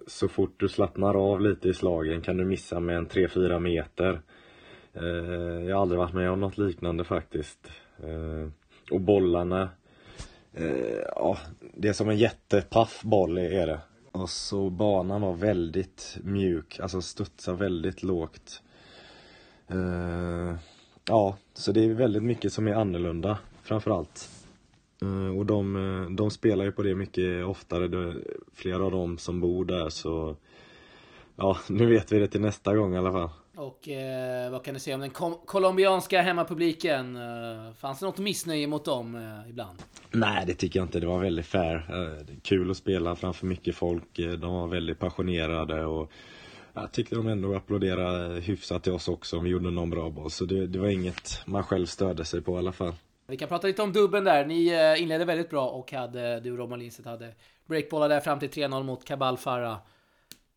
Så 0.06 0.28
fort 0.28 0.54
du 0.60 0.68
slappnar 0.68 1.14
av 1.14 1.40
lite 1.40 1.68
i 1.68 1.74
slagen 1.74 2.22
kan 2.22 2.36
du 2.36 2.44
missa 2.44 2.80
med 2.80 2.96
en 2.96 3.08
3-4 3.08 3.58
meter. 3.58 4.20
Jag 5.66 5.76
har 5.76 5.82
aldrig 5.82 5.98
varit 5.98 6.14
med 6.14 6.30
om 6.30 6.40
något 6.40 6.58
liknande 6.58 7.04
faktiskt. 7.04 7.70
Och 8.90 9.00
bollarna, 9.00 9.68
eh, 10.52 11.00
ja, 11.16 11.38
det 11.74 11.88
är 11.88 11.92
som 11.92 12.08
en 12.08 12.16
jättepaff 12.16 13.02
boll 13.02 13.38
är 13.38 13.66
det. 13.66 13.80
Och 14.12 14.30
så 14.30 14.70
banan 14.70 15.20
var 15.20 15.32
väldigt 15.32 16.18
mjuk, 16.22 16.80
alltså 16.80 17.02
studsar 17.02 17.54
väldigt 17.54 18.02
lågt. 18.02 18.62
Eh, 19.68 20.56
ja, 21.04 21.36
så 21.54 21.72
det 21.72 21.84
är 21.84 21.94
väldigt 21.94 22.22
mycket 22.22 22.52
som 22.52 22.68
är 22.68 22.74
annorlunda 22.74 23.38
framförallt. 23.62 24.28
Eh, 25.02 25.38
och 25.38 25.46
de, 25.46 25.76
eh, 25.76 26.10
de 26.10 26.30
spelar 26.30 26.64
ju 26.64 26.72
på 26.72 26.82
det 26.82 26.94
mycket 26.94 27.44
oftare, 27.44 27.88
det, 27.88 28.14
flera 28.54 28.84
av 28.84 28.90
dem 28.90 29.18
som 29.18 29.40
bor 29.40 29.64
där 29.64 29.88
så 29.88 30.36
Ja, 31.42 31.58
nu 31.68 31.86
vet 31.86 32.12
vi 32.12 32.18
det 32.18 32.28
till 32.28 32.40
nästa 32.40 32.76
gång 32.76 32.94
i 32.94 32.98
alla 32.98 33.12
fall. 33.12 33.30
Och 33.56 33.88
eh, 33.88 34.50
vad 34.50 34.64
kan 34.64 34.74
du 34.74 34.80
säga 34.80 34.94
om 34.94 35.00
den 35.00 35.10
colombianska 35.46 36.22
hemmapubliken? 36.22 37.16
Eh, 37.16 37.72
fanns 37.72 38.00
det 38.00 38.06
något 38.06 38.18
missnöje 38.18 38.66
mot 38.66 38.84
dem 38.84 39.14
eh, 39.14 39.50
ibland? 39.50 39.82
Nej, 40.10 40.44
det 40.46 40.54
tycker 40.54 40.78
jag 40.78 40.84
inte. 40.84 41.00
Det 41.00 41.06
var 41.06 41.18
väldigt 41.18 41.46
fair. 41.46 41.76
Eh, 41.88 42.26
kul 42.42 42.70
att 42.70 42.76
spela 42.76 43.16
framför 43.16 43.46
mycket 43.46 43.76
folk. 43.76 44.18
Eh, 44.18 44.32
de 44.32 44.52
var 44.54 44.66
väldigt 44.66 44.98
passionerade 44.98 45.84
och 45.84 46.12
jag 46.74 46.92
tyckte 46.92 47.14
de 47.14 47.26
ändå 47.26 47.54
applåderade 47.54 48.40
hyfsat 48.40 48.82
till 48.82 48.92
oss 48.92 49.08
också 49.08 49.38
om 49.38 49.44
vi 49.44 49.50
gjorde 49.50 49.70
någon 49.70 49.90
bra 49.90 50.10
boll. 50.10 50.30
Så 50.30 50.44
det, 50.44 50.66
det 50.66 50.78
var 50.78 50.88
inget 50.88 51.42
man 51.46 51.64
själv 51.64 51.86
störde 51.86 52.24
sig 52.24 52.42
på 52.42 52.54
i 52.54 52.58
alla 52.58 52.72
fall. 52.72 52.94
Vi 53.26 53.36
kan 53.36 53.48
prata 53.48 53.66
lite 53.66 53.82
om 53.82 53.92
dubben 53.92 54.24
där. 54.24 54.46
Ni 54.46 54.68
eh, 54.68 55.02
inledde 55.02 55.24
väldigt 55.24 55.50
bra 55.50 55.68
och 55.68 55.92
hade, 55.92 56.40
du 56.40 56.56
Roman 56.56 56.78
Lindstedt 56.78 57.08
hade 57.08 57.34
breakbollar 57.66 58.08
där 58.08 58.20
fram 58.20 58.38
till 58.38 58.48
3-0 58.50 58.82
mot 58.82 59.04
Kabal 59.04 59.36
Farah. 59.36 59.78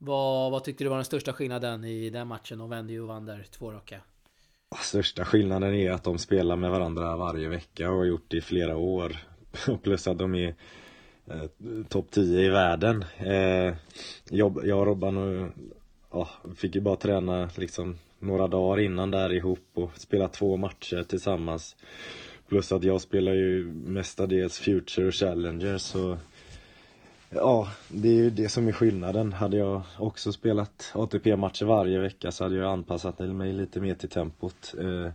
Vad, 0.06 0.52
vad 0.52 0.64
tyckte 0.64 0.84
du 0.84 0.90
var 0.90 0.96
den 0.96 1.06
största 1.06 1.34
skillnaden 1.34 1.84
i 1.84 2.10
den 2.10 2.28
matchen? 2.28 2.58
De 2.58 2.70
vände 2.70 2.94
ju 2.94 3.02
och 3.02 3.08
vann 3.08 3.26
där 3.26 3.46
två 3.52 3.72
raka. 3.72 4.02
Största 4.82 5.26
skillnaden 5.26 5.74
är 5.74 5.92
att 5.92 6.04
de 6.04 6.18
spelar 6.18 6.56
med 6.56 6.72
varandra 6.72 7.18
varje 7.18 7.50
vecka 7.50 7.92
och 7.92 7.98
har 7.98 8.06
gjort 8.06 8.26
det 8.28 8.38
i 8.38 8.42
flera 8.42 8.78
år. 8.78 9.18
Plus 9.84 10.08
att 10.08 10.18
de 10.18 10.36
är 10.36 10.56
eh, 11.28 11.44
topp 11.90 12.12
10 12.12 12.46
i 12.46 12.50
världen. 12.50 13.06
Eh, 13.18 13.76
jag, 14.30 14.62
jag 14.64 14.80
och 14.80 14.86
Robban 14.86 15.18
och, 15.18 15.50
ja, 16.12 16.30
fick 16.56 16.76
ju 16.76 16.82
bara 16.82 16.96
träna 16.96 17.50
liksom 17.56 17.98
några 18.20 18.48
dagar 18.48 18.84
innan 18.84 19.12
där 19.12 19.34
ihop 19.34 19.70
och 19.74 19.92
spela 19.98 20.28
två 20.28 20.58
matcher 20.58 21.04
tillsammans. 21.04 21.76
Plus 22.48 22.72
att 22.72 22.84
jag 22.84 23.02
spelar 23.02 23.34
ju 23.34 23.66
mestadels 23.74 24.60
Future 24.60 25.08
och 25.08 25.14
Challenger 25.14 25.78
så 25.78 26.18
Ja, 27.36 27.68
det 27.90 28.10
är 28.10 28.14
ju 28.14 28.30
det 28.30 28.50
som 28.50 28.68
är 28.68 28.72
skillnaden. 28.72 29.34
Hade 29.34 29.58
jag 29.58 29.82
också 29.98 30.32
spelat 30.32 30.92
ATP-matcher 30.96 31.66
varje 31.66 32.00
vecka 32.00 32.32
så 32.32 32.44
hade 32.44 32.56
jag 32.56 32.72
anpassat 32.72 33.20
mig 33.20 33.54
lite 33.54 33.82
mer 33.82 33.96
till 33.96 34.10
tempot. 34.10 34.74
Eh, 34.80 35.12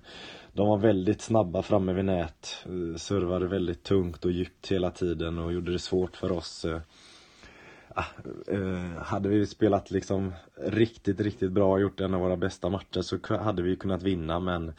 de 0.53 0.69
var 0.69 0.79
väldigt 0.79 1.21
snabba 1.21 1.63
framme 1.63 1.93
vid 1.93 2.05
nät, 2.05 2.65
eh, 2.65 2.97
servade 2.97 3.47
väldigt 3.47 3.83
tungt 3.83 4.25
och 4.25 4.31
djupt 4.31 4.73
hela 4.73 4.91
tiden 4.91 5.39
och 5.39 5.53
gjorde 5.53 5.73
det 5.73 5.79
svårt 5.79 6.17
för 6.17 6.33
oss. 6.33 6.65
Eh, 6.65 6.81
ah, 7.89 8.05
hade 9.03 9.29
vi 9.29 9.47
spelat 9.47 9.91
liksom 9.91 10.33
riktigt, 10.57 11.21
riktigt 11.21 11.53
bra 11.53 11.73
och 11.73 11.81
gjort 11.81 12.01
en 12.01 12.15
av 12.15 12.21
våra 12.21 12.37
bästa 12.37 12.69
matcher 12.69 13.03
så 13.03 13.19
hade 13.37 13.63
vi 13.63 13.77
kunnat 13.77 14.03
vinna 14.03 14.41
men 14.41 14.73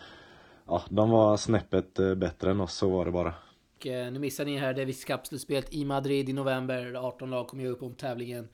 ja, 0.67 0.83
de 0.89 1.09
var 1.09 1.37
snäppet 1.37 1.99
bättre 2.17 2.51
än 2.51 2.61
oss, 2.61 2.73
så 2.73 2.89
var 2.89 3.05
det 3.05 3.11
bara. 3.11 3.33
Och 3.79 3.87
eh, 3.87 4.11
nu 4.11 4.19
missar 4.19 4.45
ni 4.45 4.57
här 4.57 4.73
Davis 4.73 5.05
Cup-slutspelet 5.05 5.73
i 5.73 5.85
Madrid 5.85 6.29
i 6.29 6.33
november. 6.33 6.93
18 6.93 7.29
lag 7.29 7.47
kommer 7.47 7.63
ju 7.63 7.69
upp 7.69 7.83
om 7.83 7.95
tävlingen. 7.95 8.47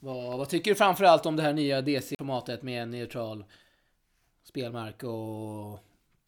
Vad, 0.00 0.38
vad 0.38 0.48
tycker 0.48 0.70
du 0.70 0.74
framförallt 0.74 1.26
om 1.26 1.36
det 1.36 1.42
här 1.42 1.52
nya 1.52 1.80
DC-formatet 1.80 2.62
med 2.62 2.82
en 2.82 2.90
neutral 2.90 3.44
spelmark 4.44 5.02
och 5.02 5.78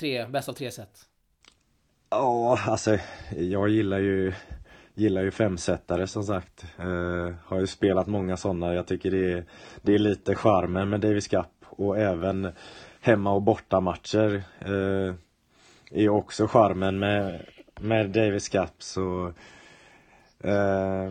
tre, 0.01 0.27
bäst 0.27 0.49
av 0.49 0.53
tre 0.53 0.71
set? 0.71 1.09
Ja, 2.11 2.59
alltså 2.67 2.99
jag 3.37 3.69
gillar 3.69 3.99
ju 3.99 4.33
Gillar 4.95 5.23
ju 5.23 5.31
femsetare 5.31 6.07
som 6.07 6.23
sagt. 6.23 6.65
Eh, 6.79 7.35
har 7.45 7.61
ju 7.61 7.67
spelat 7.67 8.07
många 8.07 8.37
sådana. 8.37 8.75
Jag 8.75 8.87
tycker 8.87 9.11
det 9.11 9.33
är, 9.33 9.45
det 9.83 9.95
är 9.95 9.99
lite 9.99 10.35
charmen 10.35 10.89
med 10.89 11.01
Davis 11.01 11.29
Cup 11.29 11.47
och 11.61 11.99
även 11.99 12.53
hemma 13.01 13.33
och 13.33 13.43
bortamatcher. 13.43 14.43
Eh, 14.61 15.15
är 15.91 16.09
också 16.09 16.47
charmen 16.47 16.99
med 16.99 17.47
med 17.83 18.11
Davis 18.11 18.49
Cup 18.49 18.71
så 18.79 19.33
eh, 20.41 21.11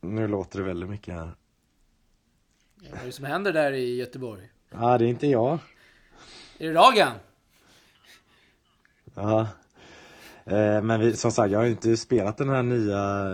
Nu 0.00 0.28
låter 0.28 0.58
det 0.58 0.64
väldigt 0.64 0.88
mycket 0.90 1.14
här. 1.14 1.30
vad 2.90 3.00
är 3.00 3.06
det 3.06 3.12
som 3.12 3.24
händer 3.24 3.52
där 3.52 3.72
i 3.72 3.96
Göteborg? 3.96 4.48
Ja, 4.70 4.98
det 4.98 5.04
är 5.04 5.08
inte 5.08 5.26
jag. 5.26 5.58
Är 6.58 6.68
det 6.68 6.74
Ragan? 6.74 7.12
Ja. 9.14 9.40
Eh, 10.44 10.82
men 10.82 11.00
vi, 11.00 11.16
som 11.16 11.30
sagt, 11.32 11.52
jag 11.52 11.58
har 11.58 11.66
inte 11.66 11.96
spelat 11.96 12.36
den 12.36 12.48
här 12.48 12.62
nya 12.62 13.30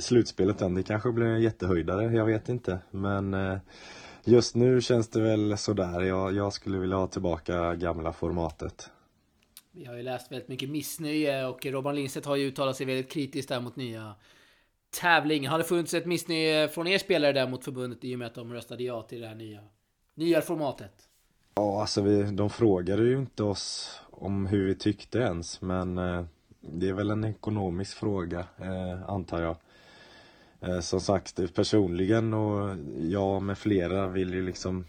slutspelet 0.00 0.62
än. 0.62 0.74
Det 0.74 0.82
kanske 0.82 1.12
blir 1.12 1.26
en 1.26 1.40
jättehöjdare, 1.40 2.04
jag 2.04 2.24
vet 2.26 2.48
inte. 2.48 2.78
Men 2.90 3.34
eh, 3.34 3.58
just 4.24 4.54
nu 4.54 4.80
känns 4.80 5.08
det 5.08 5.20
väl 5.20 5.58
sådär. 5.58 6.00
Jag, 6.00 6.32
jag 6.32 6.52
skulle 6.52 6.78
vilja 6.78 6.96
ha 6.96 7.06
tillbaka 7.06 7.74
gamla 7.74 8.12
formatet. 8.12 8.90
Vi 9.78 9.84
har 9.84 9.96
ju 9.96 10.02
läst 10.02 10.32
väldigt 10.32 10.48
mycket 10.48 10.70
missnöje 10.70 11.46
och 11.46 11.66
Robban 11.66 11.94
Lindstedt 11.94 12.26
har 12.26 12.36
ju 12.36 12.46
uttalat 12.46 12.76
sig 12.76 12.86
väldigt 12.86 13.10
kritiskt 13.10 13.48
där 13.48 13.60
mot 13.60 13.76
nya 13.76 14.14
tävling. 15.00 15.48
Har 15.48 15.58
det 15.58 15.64
funnits 15.64 15.94
ett 15.94 16.06
missnöje 16.06 16.68
från 16.68 16.86
er 16.86 16.98
spelare 16.98 17.32
där 17.32 17.48
mot 17.48 17.64
förbundet 17.64 18.04
i 18.04 18.14
och 18.14 18.18
med 18.18 18.26
att 18.26 18.34
de 18.34 18.52
röstade 18.52 18.82
ja 18.82 19.02
till 19.02 19.20
det 19.20 19.26
här 19.26 19.34
nya, 19.34 19.60
nya 20.14 20.40
formatet? 20.40 20.92
Ja, 21.54 21.80
alltså 21.80 22.02
vi, 22.02 22.22
de 22.22 22.50
frågade 22.50 23.02
ju 23.02 23.18
inte 23.18 23.42
oss 23.42 24.00
om 24.10 24.46
hur 24.46 24.66
vi 24.66 24.74
tyckte 24.74 25.18
ens, 25.18 25.60
men 25.60 25.98
eh, 25.98 26.24
det 26.60 26.88
är 26.88 26.92
väl 26.92 27.10
en 27.10 27.24
ekonomisk 27.24 27.96
fråga, 27.96 28.46
eh, 28.58 29.10
antar 29.10 29.42
jag. 29.42 29.56
Eh, 30.60 30.80
som 30.80 31.00
sagt, 31.00 31.54
personligen 31.54 32.34
och 32.34 32.76
jag 33.00 33.42
med 33.42 33.58
flera 33.58 34.08
vill 34.08 34.34
ju 34.34 34.46
liksom 34.46 34.84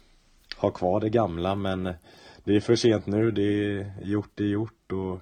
ha 0.57 0.71
kvar 0.71 0.99
det 0.99 1.09
gamla, 1.09 1.55
men 1.55 1.85
eh, 1.85 1.95
det 2.43 2.55
är 2.55 2.59
för 2.59 2.75
sent 2.75 3.05
nu, 3.05 3.31
det 3.31 3.43
är 3.43 3.93
gjort, 4.03 4.31
det 4.35 4.43
är 4.43 4.47
gjort 4.47 4.73
och 4.93 5.19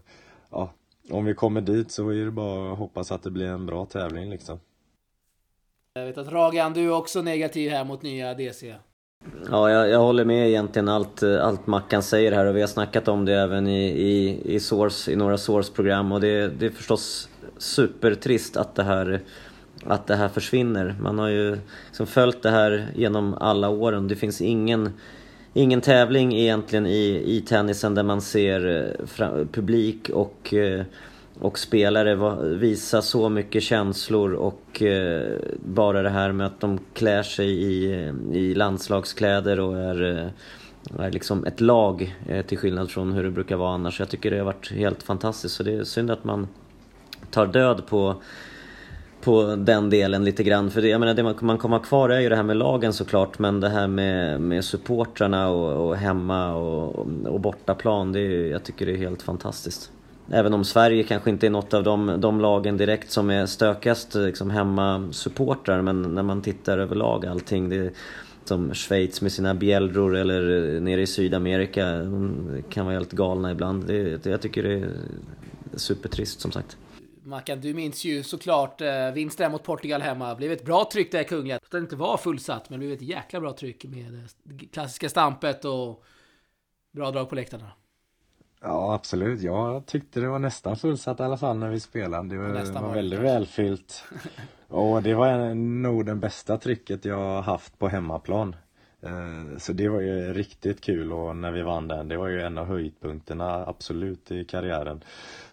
ja, 0.52 0.72
om 1.12 1.26
vi 1.26 1.34
kommer 1.34 1.62
dit 1.62 1.92
så 1.92 2.10
är 2.10 2.26
det 2.26 2.32
bara 2.32 2.72
att 2.72 2.78
hoppas 2.78 3.12
att 3.12 3.24
det 3.24 3.32
blir 3.32 3.46
en 3.46 3.66
bra 3.66 3.86
tävling 3.86 4.30
liksom. 4.30 4.60
Jag 5.94 6.06
vet 6.06 6.18
att 6.18 6.32
Ragan, 6.32 6.74
du 6.74 6.86
är 6.86 6.92
också 6.92 7.22
negativ 7.22 7.72
här 7.72 7.84
mot 7.84 8.02
nya 8.02 8.34
DC. 8.34 8.76
Ja, 9.52 9.70
jag, 9.70 9.90
jag, 9.90 10.00
håller 10.00 10.26
med 10.26 10.50
egentligen 10.50 10.88
allt, 10.88 11.24
allt 11.24 11.68
Mackan 11.68 12.04
säger 12.04 12.32
här 12.32 12.46
och 12.46 12.56
vi 12.56 12.62
har 12.62 12.68
snackat 12.68 13.08
om 13.08 13.26
det 13.26 13.34
även 13.34 13.68
i, 13.68 13.88
i, 13.88 14.42
i, 14.56 14.60
source, 14.60 15.12
i 15.12 15.16
några 15.16 15.38
Source-program 15.38 16.12
och 16.12 16.22
det, 16.22 16.48
det 16.48 16.66
är 16.66 16.70
förstås 16.70 17.30
supertrist 17.58 18.58
att 18.58 18.76
det 18.76 18.84
här 18.84 19.22
att 19.86 20.08
det 20.08 20.16
här 20.16 20.30
försvinner. 20.30 20.96
Man 21.02 21.20
har 21.20 21.28
ju 21.28 21.58
liksom 21.86 22.08
följt 22.08 22.44
det 22.44 22.50
här 22.50 22.88
genom 22.96 23.34
alla 23.34 23.70
åren. 23.70 24.08
Det 24.08 24.16
finns 24.16 24.42
ingen 24.42 24.94
ingen 25.58 25.82
tävling 25.82 26.36
egentligen 26.36 26.86
i, 26.86 27.24
i 27.26 27.42
tennisen 27.42 27.96
där 27.96 28.04
man 28.04 28.22
ser 28.22 28.68
eh, 29.00 29.06
fram, 29.06 29.48
publik 29.48 30.10
och, 30.10 30.54
eh, 30.54 30.86
och 31.40 31.60
spelare 31.60 32.16
visa 32.56 33.02
så 33.02 33.30
mycket 33.30 33.64
känslor 33.64 34.34
och 34.34 34.82
eh, 34.82 35.38
bara 35.66 36.02
det 36.02 36.10
här 36.10 36.32
med 36.32 36.48
att 36.48 36.60
de 36.60 36.80
klär 36.94 37.24
sig 37.24 37.50
i, 37.50 37.86
i 38.34 38.54
landslagskläder 38.56 39.60
och 39.60 39.78
är, 39.78 40.04
eh, 40.04 41.06
är 41.06 41.12
liksom 41.12 41.46
ett 41.46 41.62
lag 41.62 42.16
till 42.48 42.58
skillnad 42.58 42.92
från 42.92 43.14
hur 43.14 43.24
det 43.24 43.32
brukar 43.32 43.56
vara 43.56 43.74
annars. 43.74 44.00
Jag 44.00 44.10
tycker 44.10 44.32
det 44.32 44.38
har 44.38 44.46
varit 44.46 44.72
helt 44.72 45.04
fantastiskt 45.04 45.56
så 45.56 45.64
det 45.64 45.74
är 45.74 45.84
synd 45.84 46.12
att 46.12 46.24
man 46.24 46.48
tar 47.32 47.48
död 47.48 47.88
på 47.88 48.16
på 49.22 49.56
den 49.56 49.90
delen 49.90 50.24
lite 50.24 50.44
grann. 50.44 50.72
För 50.72 50.82
det, 50.82 50.88
jag 50.88 51.00
menar, 51.00 51.14
det 51.14 51.24
man 51.24 51.58
kommer 51.58 51.78
ha 51.78 51.84
kvar 51.84 52.10
är 52.10 52.20
ju 52.20 52.30
det 52.30 52.36
här 52.36 52.44
med 52.44 52.58
lagen 52.58 52.94
såklart. 52.94 53.40
Men 53.40 53.60
det 53.60 53.70
här 53.70 53.88
med, 53.88 54.42
med 54.42 54.66
supportrarna 54.66 55.50
och, 55.50 55.88
och 55.88 55.98
hemma 55.98 56.54
och, 56.54 57.08
och 57.26 57.40
bortaplan. 57.40 58.12
Det 58.12 58.20
är, 58.20 58.30
ju, 58.30 58.48
jag 58.48 58.64
tycker 58.64 58.86
det 58.86 58.92
är 58.92 58.98
helt 58.98 59.22
fantastiskt. 59.22 59.92
Även 60.32 60.54
om 60.54 60.66
Sverige 60.66 61.04
kanske 61.04 61.30
inte 61.30 61.46
är 61.46 61.50
något 61.50 61.74
av 61.74 61.84
de, 61.84 62.16
de 62.22 62.42
lagen 62.42 62.78
direkt 62.78 63.12
som 63.12 63.30
är 63.30 63.46
stökigast, 63.46 64.16
liksom 64.16 64.50
hemma-supportrar. 64.50 65.82
Men 65.82 66.02
när 66.02 66.24
man 66.24 66.42
tittar 66.42 66.78
överlag 66.78 67.26
allting. 67.26 67.70
Det, 67.70 67.94
som 68.48 68.74
Schweiz 68.74 69.22
med 69.22 69.32
sina 69.32 69.54
bjällror 69.54 70.16
eller 70.16 70.76
eh, 70.76 70.82
nere 70.82 71.02
i 71.02 71.08
Sydamerika. 71.08 71.92
De 71.92 72.64
kan 72.70 72.86
vara 72.86 72.96
helt 72.96 73.12
galna 73.12 73.52
ibland. 73.52 73.88
Det, 73.88 74.26
jag 74.26 74.42
tycker 74.42 74.64
det 74.64 74.74
är 74.74 74.90
supertrist 75.76 76.42
som 76.42 76.52
sagt. 76.52 76.78
Mackan, 77.28 77.62
du 77.62 77.74
minns 77.74 78.06
ju 78.06 78.24
såklart 78.24 78.82
eh, 78.82 79.12
vinsten 79.14 79.52
mot 79.52 79.64
Portugal 79.64 80.02
hemma. 80.02 80.36
Blev 80.36 80.52
ett 80.52 80.66
bra 80.66 80.90
tryck 80.92 81.12
där 81.12 81.22
i 81.22 81.24
Kungälv. 81.24 81.60
Det 81.72 81.78
inte 81.78 81.96
var 81.96 82.18
fullsatt, 82.18 82.70
men 82.70 82.80
det 82.80 82.86
blev 82.86 82.98
ett 82.98 83.02
jäkla 83.02 83.40
bra 83.40 83.54
tryck 83.54 83.86
med 83.86 84.30
det 84.44 84.66
klassiska 84.66 85.10
stampet 85.10 85.66
och 85.66 86.04
bra 86.92 87.12
drag 87.12 87.30
på 87.30 87.36
läktarna. 87.36 87.72
Ja, 88.62 88.94
absolut. 88.94 89.42
Jag 89.42 89.86
tyckte 89.86 90.20
det 90.20 90.28
var 90.28 90.40
nästan 90.40 90.78
fullsatt 90.78 91.20
i 91.20 91.24
alla 91.24 91.38
fall 91.38 91.58
när 91.58 91.70
vi 91.70 91.80
spelade. 91.80 92.30
Det 92.30 92.38
var, 92.38 92.74
var, 92.74 92.82
var 92.82 92.94
väldigt 92.94 93.20
välfyllt. 93.20 94.04
och 94.68 95.04
det 95.04 95.14
var 95.14 95.54
nog 95.54 96.06
det 96.06 96.16
bästa 96.16 96.58
trycket 96.58 97.06
jag 97.06 97.42
haft 97.42 97.80
på 97.80 97.88
hemmaplan. 97.88 98.56
Eh, 99.02 99.58
så 99.58 99.74
det 99.74 99.90
var 99.90 100.02
ju 100.02 100.34
riktigt 100.34 100.82
kul 100.82 101.14
och 101.14 101.36
när 101.36 101.52
vi 101.52 101.62
vann 101.62 101.88
den, 101.88 102.08
det 102.08 102.18
var 102.18 102.28
ju 102.28 102.42
en 102.42 102.58
av 102.58 102.66
höjdpunkterna 102.66 103.66
absolut 103.68 104.32
i 104.32 104.46
karriären. 104.46 105.04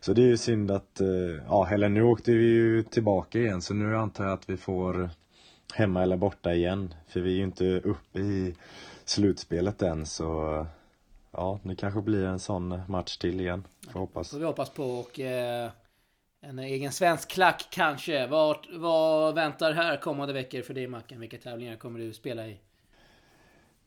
Så 0.00 0.12
det 0.12 0.22
är 0.22 0.26
ju 0.26 0.36
synd 0.36 0.70
att, 0.70 1.00
eh, 1.00 1.42
ja 1.48 1.68
eller 1.70 1.88
nu 1.88 2.02
åkte 2.02 2.32
vi 2.32 2.44
ju 2.44 2.82
tillbaka 2.82 3.38
igen 3.38 3.62
så 3.62 3.74
nu 3.74 3.96
antar 3.96 4.24
jag 4.24 4.32
att 4.32 4.50
vi 4.50 4.56
får 4.56 5.10
hemma 5.74 6.02
eller 6.02 6.16
borta 6.16 6.54
igen. 6.54 6.94
För 7.08 7.20
vi 7.20 7.32
är 7.32 7.36
ju 7.36 7.42
inte 7.42 7.64
uppe 7.64 8.20
i 8.20 8.54
slutspelet 9.04 9.82
än 9.82 10.06
så 10.06 10.66
ja, 11.30 11.60
det 11.62 11.76
kanske 11.76 12.00
blir 12.00 12.24
en 12.24 12.38
sån 12.38 12.80
match 12.88 13.16
till 13.16 13.40
igen. 13.40 13.64
Får 13.92 14.00
hoppas. 14.00 14.30
får 14.30 14.38
vi 14.38 14.44
hoppas 14.44 14.70
på. 14.70 14.84
Och 14.84 15.20
eh, 15.20 15.70
en 16.40 16.58
egen 16.58 16.92
svensk 16.92 17.30
klack 17.30 17.68
kanske. 17.70 18.26
Vad, 18.26 18.66
vad 18.72 19.34
väntar 19.34 19.72
här 19.72 19.96
kommande 19.96 20.34
veckor 20.34 20.62
för 20.62 20.74
dig 20.74 20.86
Mackan? 20.86 21.20
Vilka 21.20 21.38
tävlingar 21.38 21.76
kommer 21.76 21.98
du 21.98 22.12
spela 22.12 22.46
i? 22.46 22.58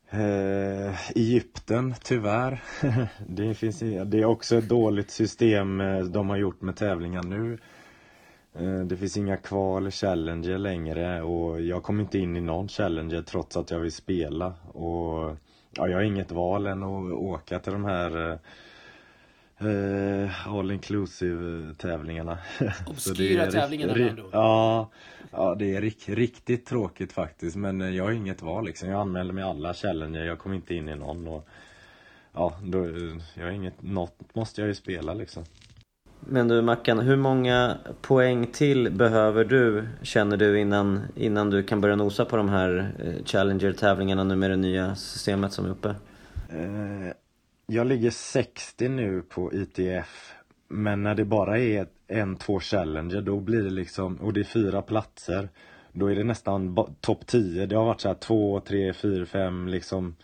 Eh, 0.10 1.12
Egypten, 1.16 1.96
tyvärr. 2.04 2.64
det, 3.28 3.54
finns, 3.54 3.80
det 3.80 4.20
är 4.20 4.26
också 4.26 4.56
ett 4.56 4.70
dåligt 4.70 5.12
system 5.12 5.82
eh, 5.82 6.00
de 6.00 6.30
har 6.30 6.38
gjort 6.38 6.62
med 6.62 6.76
tävlingar 6.76 7.24
nu. 7.24 7.58
Eh, 8.54 8.80
det 8.80 8.98
finns 8.98 9.18
inga 9.18 9.38
kval 9.38 9.92
challenger 9.92 10.58
längre 10.58 11.22
och 11.22 11.62
jag 11.62 11.84
kommer 11.84 12.04
inte 12.04 12.20
in 12.20 12.38
i 12.38 12.42
någon 12.42 12.68
challenger 12.68 13.22
trots 13.22 13.58
att 13.58 13.72
jag 13.72 13.80
vill 13.80 13.92
spela. 13.92 14.54
Och 14.68 15.36
ja, 15.72 15.88
jag 15.88 15.98
har 15.98 16.04
inget 16.04 16.32
val 16.32 16.68
än 16.68 16.84
att 16.84 17.14
åka 17.14 17.60
till 17.60 17.74
de 17.74 17.86
här 17.86 18.32
eh, 18.32 18.38
all 20.46 20.72
inclusive 20.72 21.74
tävlingarna. 21.78 22.38
Obskyra 22.88 23.52
tävlingarna 23.52 23.94
ri- 23.94 24.30
ja, 24.32 24.90
ja, 25.32 25.56
det 25.56 25.76
är 25.76 25.82
rik- 25.82 26.16
riktigt 26.16 26.66
tråkigt 26.66 27.14
faktiskt. 27.14 27.56
Men 27.56 27.96
jag 27.96 28.04
har 28.04 28.12
inget 28.12 28.42
val 28.42 28.66
liksom. 28.66 28.90
Jag 28.90 29.02
anmälde 29.02 29.34
mig 29.34 29.44
alla 29.44 29.74
challenger. 29.74 30.24
Jag 30.26 30.40
kom 30.40 30.54
inte 30.54 30.76
in 30.76 30.90
i 30.90 30.96
någon. 30.96 31.28
Och, 31.28 31.48
ja, 32.34 32.54
då, 32.64 32.88
jag 33.34 33.44
har 33.44 33.52
inget, 33.52 33.82
något 33.82 34.36
måste 34.36 34.62
jag 34.62 34.68
ju 34.68 34.76
spela 34.76 35.14
liksom. 35.14 35.44
Men 36.20 36.48
du 36.48 36.62
Mackan, 36.62 37.00
hur 37.00 37.16
många 37.16 37.78
poäng 38.02 38.48
till 38.48 38.92
behöver 38.92 39.46
du, 39.46 39.88
känner 40.02 40.38
du, 40.38 40.60
innan, 40.60 41.02
innan 41.16 41.50
du 41.50 41.64
kan 41.64 41.82
börja 41.82 41.96
nosa 41.96 42.26
på 42.26 42.38
de 42.38 42.50
här 42.50 42.92
eh, 43.00 43.26
Challenger-tävlingarna 43.26 44.24
nu 44.24 44.36
med 44.36 44.50
det 44.50 44.56
nya 44.56 44.96
systemet 44.96 45.54
som 45.54 45.66
är 45.66 45.70
uppe? 45.70 45.96
Uh, 46.54 47.12
jag 47.70 47.88
ligger 47.88 48.12
60 48.12 48.90
nu 48.90 49.22
på 49.22 49.54
ITF. 49.54 50.34
Men 50.68 51.04
när 51.04 51.16
det 51.16 51.26
bara 51.26 51.60
är 51.60 51.88
en, 52.08 52.36
två 52.36 52.60
challenger 52.60 53.22
då 53.22 53.40
blir 53.40 53.64
det 53.64 53.70
liksom, 53.70 54.16
och 54.16 54.34
det 54.34 54.40
är 54.40 54.44
fyra 54.44 54.82
platser. 54.82 55.50
Då 55.92 56.12
är 56.12 56.16
det 56.16 56.24
nästan 56.24 56.86
topp 57.02 57.28
10. 57.28 57.66
Det 57.66 57.76
har 57.76 57.86
varit 57.86 58.02
så 58.02 58.08
här 58.08 58.16
2, 58.16 58.60
3, 58.60 58.94
4, 58.94 59.26
5 59.26 59.68
liksom 59.68 60.16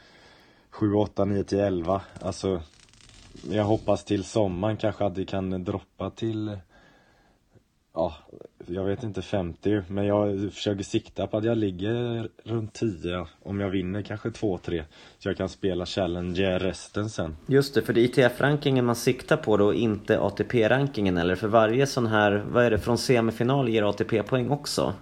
7, 0.69 0.93
8, 0.93 1.25
9 1.25 1.43
till 1.43 1.59
11. 1.59 2.01
Alltså 2.21 2.61
jag 3.51 3.63
hoppas 3.63 4.05
till 4.05 4.23
sommaren 4.23 4.77
kanske 4.77 5.05
att 5.05 5.15
det 5.15 5.25
kan 5.25 5.63
droppa 5.63 6.09
till 6.09 6.57
Ja, 7.95 8.13
jag 8.67 8.83
vet 8.83 9.03
inte 9.03 9.21
50 9.21 9.81
men 9.87 10.05
jag 10.05 10.53
försöker 10.53 10.83
sikta 10.83 11.27
på 11.27 11.37
att 11.37 11.43
jag 11.43 11.57
ligger 11.57 12.29
runt 12.43 12.73
10 12.73 13.27
om 13.43 13.59
jag 13.59 13.69
vinner 13.69 14.01
kanske 14.01 14.29
2-3 14.29 14.83
så 15.19 15.29
jag 15.29 15.37
kan 15.37 15.49
spela 15.49 15.85
Challenger 15.85 16.59
resten 16.59 17.09
sen. 17.09 17.35
Just 17.47 17.75
det, 17.75 17.81
för 17.81 17.93
det 17.93 18.01
är 18.01 18.03
ITF-rankingen 18.03 18.85
man 18.85 18.95
siktar 18.95 19.37
på 19.37 19.57
då, 19.57 19.73
inte 19.73 20.19
ATP-rankingen 20.19 21.17
eller? 21.17 21.35
För 21.35 21.47
varje 21.47 21.87
sån 21.87 22.07
här, 22.07 22.43
vad 22.51 22.65
är 22.65 22.71
det, 22.71 22.79
från 22.79 22.97
semifinal 22.97 23.69
ger 23.69 23.83
ATP-poäng 23.83 24.49
också? 24.49 24.93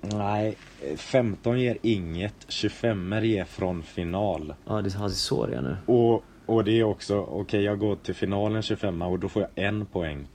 Nej, 0.00 0.56
15 0.96 1.60
ger 1.60 1.78
inget, 1.82 2.34
25 2.48 3.24
ger 3.24 3.44
från 3.44 3.82
final. 3.82 4.54
Ja, 4.66 4.82
det 4.82 4.94
har 4.94 5.08
så 5.08 5.46
det 5.46 5.60
nu. 5.60 5.76
Och, 5.86 6.24
och 6.46 6.64
det 6.64 6.80
är 6.80 6.84
också, 6.84 7.18
okej 7.18 7.40
okay, 7.40 7.60
jag 7.60 7.78
går 7.78 7.96
till 7.96 8.14
finalen 8.14 8.62
25 8.62 9.02
och 9.02 9.18
då 9.18 9.28
får 9.28 9.42
jag 9.42 9.64
en 9.64 9.86
poäng. 9.86 10.26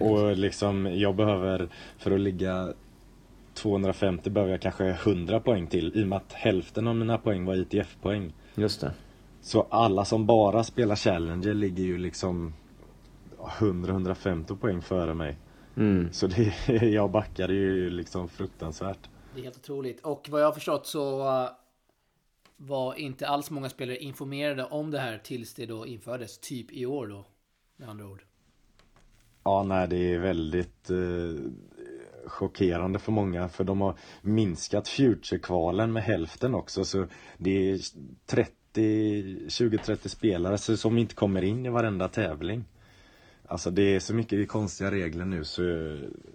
Och 0.00 0.36
liksom, 0.36 0.86
jag 0.86 1.16
behöver, 1.16 1.68
för 1.98 2.10
att 2.10 2.20
ligga 2.20 2.72
250 3.54 4.30
behöver 4.30 4.52
jag 4.52 4.60
kanske 4.60 4.90
100 4.90 5.40
poäng 5.40 5.66
till 5.66 5.92
i 5.94 6.02
och 6.04 6.08
med 6.08 6.16
att 6.16 6.32
hälften 6.32 6.88
av 6.88 6.96
mina 6.96 7.18
poäng 7.18 7.44
var 7.44 7.54
ITF-poäng. 7.54 8.32
Just 8.54 8.80
det. 8.80 8.92
Så 9.40 9.66
alla 9.70 10.04
som 10.04 10.26
bara 10.26 10.64
spelar 10.64 10.96
Challenger 10.96 11.54
ligger 11.54 11.84
ju 11.84 11.98
liksom 11.98 12.54
100-150 13.38 14.56
poäng 14.56 14.82
före 14.82 15.14
mig. 15.14 15.38
Mm. 15.76 16.12
Så 16.12 16.26
det, 16.26 16.68
jag 16.82 17.10
backade 17.10 17.54
ju 17.54 17.90
liksom 17.90 18.28
fruktansvärt. 18.28 19.08
Det 19.34 19.40
är 19.40 19.44
helt 19.44 19.56
otroligt. 19.56 20.00
Och 20.00 20.28
vad 20.30 20.40
jag 20.40 20.46
har 20.46 20.52
förstått 20.52 20.86
så 20.86 21.20
uh, 21.20 21.48
var 22.56 22.94
inte 22.94 23.28
alls 23.28 23.50
många 23.50 23.68
spelare 23.68 23.96
informerade 23.96 24.64
om 24.64 24.90
det 24.90 24.98
här 24.98 25.18
tills 25.18 25.54
det 25.54 25.66
då 25.66 25.86
infördes, 25.86 26.38
typ 26.38 26.72
i 26.72 26.86
år 26.86 27.06
då, 27.06 27.26
med 27.76 27.88
andra 27.88 28.06
ord. 28.06 28.24
Ja, 29.44 29.62
nej, 29.62 29.88
det 29.88 30.14
är 30.14 30.18
väldigt 30.18 30.90
eh, 30.90 31.50
chockerande 32.26 32.98
för 32.98 33.12
många 33.12 33.48
för 33.48 33.64
de 33.64 33.80
har 33.80 33.94
minskat 34.22 34.88
Future-kvalen 34.88 35.92
med 35.92 36.02
hälften 36.02 36.54
också 36.54 36.84
så 36.84 37.06
det 37.38 37.70
är 37.70 37.76
20-30 38.74 40.08
spelare 40.08 40.58
som 40.58 40.98
inte 40.98 41.14
kommer 41.14 41.44
in 41.44 41.66
i 41.66 41.68
varenda 41.68 42.08
tävling. 42.08 42.64
Alltså 43.46 43.70
det 43.70 43.82
är 43.82 44.00
så 44.00 44.14
mycket 44.14 44.48
konstiga 44.48 44.90
regler 44.90 45.24
nu 45.24 45.44
så 45.44 45.62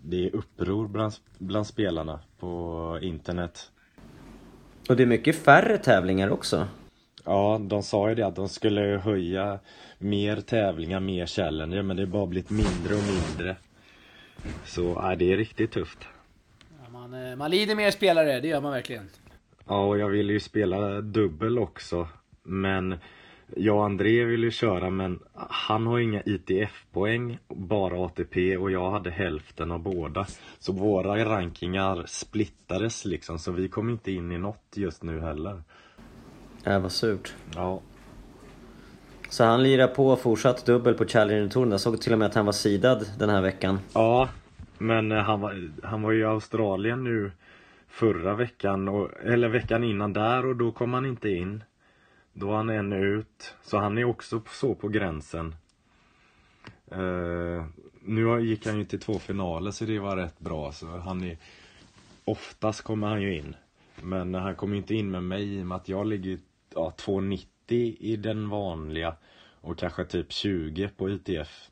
det 0.01 0.25
är 0.25 0.35
uppror 0.35 0.87
bland, 0.87 1.13
bland 1.37 1.67
spelarna 1.67 2.19
på 2.39 2.99
internet. 3.01 3.71
Och 4.89 4.95
det 4.95 5.03
är 5.03 5.07
mycket 5.07 5.35
färre 5.35 5.77
tävlingar 5.77 6.29
också. 6.29 6.67
Ja, 7.25 7.62
de 7.62 7.84
sa 7.84 8.10
ju 8.10 8.15
det 8.15 8.27
att 8.27 8.36
de 8.36 8.49
skulle 8.49 8.82
höja 8.82 9.60
mer 9.97 10.41
tävlingar, 10.41 10.99
mer 10.99 11.25
challenger 11.25 11.82
men 11.82 11.97
det 11.97 12.03
har 12.03 12.08
bara 12.08 12.25
blivit 12.25 12.49
mindre 12.49 12.95
och 12.95 13.03
mindre. 13.03 13.55
Så 14.65 14.82
ja, 14.82 15.15
det 15.15 15.34
är 15.34 15.38
riktigt 15.38 15.71
tufft. 15.71 15.99
Ja, 16.84 16.89
man, 16.89 17.13
eh, 17.13 17.36
man 17.36 17.51
lider 17.51 17.75
mer 17.75 17.91
spelare, 17.91 18.39
det 18.39 18.47
gör 18.47 18.62
man 18.62 18.71
verkligen. 18.71 19.10
Ja, 19.67 19.86
och 19.86 19.99
jag 19.99 20.10
ville 20.10 20.34
ju 20.34 20.39
spela 20.39 21.01
dubbel 21.01 21.60
också. 21.60 22.08
Men 22.43 22.95
jag 23.55 23.77
och 23.77 23.86
André 23.86 24.25
ville 24.25 24.45
ju 24.45 24.51
köra 24.51 24.89
men 24.89 25.19
han 25.49 25.88
har 25.88 25.99
inga 25.99 26.21
ITF-poäng, 26.25 27.38
bara 27.47 28.05
ATP 28.05 28.58
och 28.58 28.71
jag 28.71 28.91
hade 28.91 29.10
hälften 29.12 29.71
av 29.71 29.79
båda. 29.79 30.25
Så 30.60 30.73
våra 30.73 31.25
rankingar 31.25 32.03
splittades 32.08 33.05
liksom 33.05 33.39
så 33.39 33.51
vi 33.51 33.69
kom 33.69 33.89
inte 33.89 34.12
in 34.12 34.32
i 34.32 34.38
något 34.38 34.73
just 34.75 35.03
nu 35.03 35.19
heller. 35.19 35.63
Äh, 36.63 36.79
vad 36.79 36.91
surt. 36.91 37.33
Ja. 37.55 37.81
Så 39.29 39.43
han 39.43 39.63
lirar 39.63 39.87
på 39.87 40.15
fortsatt 40.15 40.65
dubbel 40.65 40.93
på 40.93 41.05
Challenger-touren. 41.05 41.71
Jag 41.71 41.81
såg 41.81 42.01
till 42.01 42.13
och 42.13 42.19
med 42.19 42.25
att 42.25 42.35
han 42.35 42.45
var 42.45 42.53
sidad 42.53 43.05
den 43.19 43.29
här 43.29 43.41
veckan. 43.41 43.79
Ja, 43.93 44.29
men 44.77 45.11
eh, 45.11 45.17
han 45.17 45.41
var, 45.41 45.71
han 45.83 46.01
var 46.01 46.13
i 46.13 46.23
Australien 46.23 47.03
nu 47.03 47.31
förra 47.87 48.35
veckan, 48.35 48.87
och, 48.87 49.09
eller 49.23 49.49
veckan 49.49 49.83
innan 49.83 50.13
där 50.13 50.45
och 50.45 50.55
då 50.55 50.71
kom 50.71 50.93
han 50.93 51.05
inte 51.05 51.29
in. 51.29 51.63
Då 52.33 52.47
var 52.47 52.57
han 52.57 52.69
en 52.69 52.93
ut, 52.93 53.55
så 53.63 53.77
han 53.77 53.97
är 53.97 54.03
också 54.03 54.41
så 54.49 54.75
på 54.75 54.87
gränsen. 54.87 55.55
Uh, 56.95 57.65
nu 58.01 58.41
gick 58.41 58.67
han 58.67 58.77
ju 58.77 58.85
till 58.85 58.99
två 58.99 59.19
finaler 59.19 59.71
så 59.71 59.85
det 59.85 59.99
var 59.99 60.17
rätt 60.17 60.39
bra. 60.39 60.71
Så 60.71 60.87
han 60.87 61.23
är, 61.23 61.37
oftast 62.25 62.81
kommer 62.81 63.07
han 63.07 63.21
ju 63.21 63.35
in. 63.35 63.55
Men 64.01 64.33
han 64.33 64.55
kommer 64.55 64.77
inte 64.77 64.95
in 64.95 65.11
med 65.11 65.23
mig 65.23 65.57
i 65.57 65.61
och 65.61 65.65
med 65.65 65.75
att 65.75 65.89
jag 65.89 66.07
ligger 66.07 66.39
ja, 66.75 66.93
2,90 66.97 67.45
i 67.99 68.15
den 68.15 68.49
vanliga 68.49 69.15
och 69.62 69.77
kanske 69.77 70.05
typ 70.05 70.32
20 70.32 70.89
på 70.97 71.10
ITF. 71.10 71.69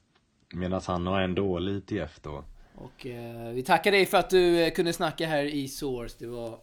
Medan 0.54 0.82
han 0.88 1.08
har 1.08 1.22
en 1.22 1.36
dålig 1.36 1.76
ITF 1.76 2.20
då. 2.22 2.44
Och 2.76 3.06
eh, 3.06 3.50
vi 3.54 3.64
tackar 3.64 3.92
dig 3.92 4.06
för 4.06 4.18
att 4.18 4.30
du 4.30 4.64
eh, 4.64 4.72
kunde 4.72 4.94
snacka 4.94 5.28
här 5.28 5.44
i 5.44 5.68
Source. 5.68 6.16
Det 6.20 6.28
var 6.28 6.60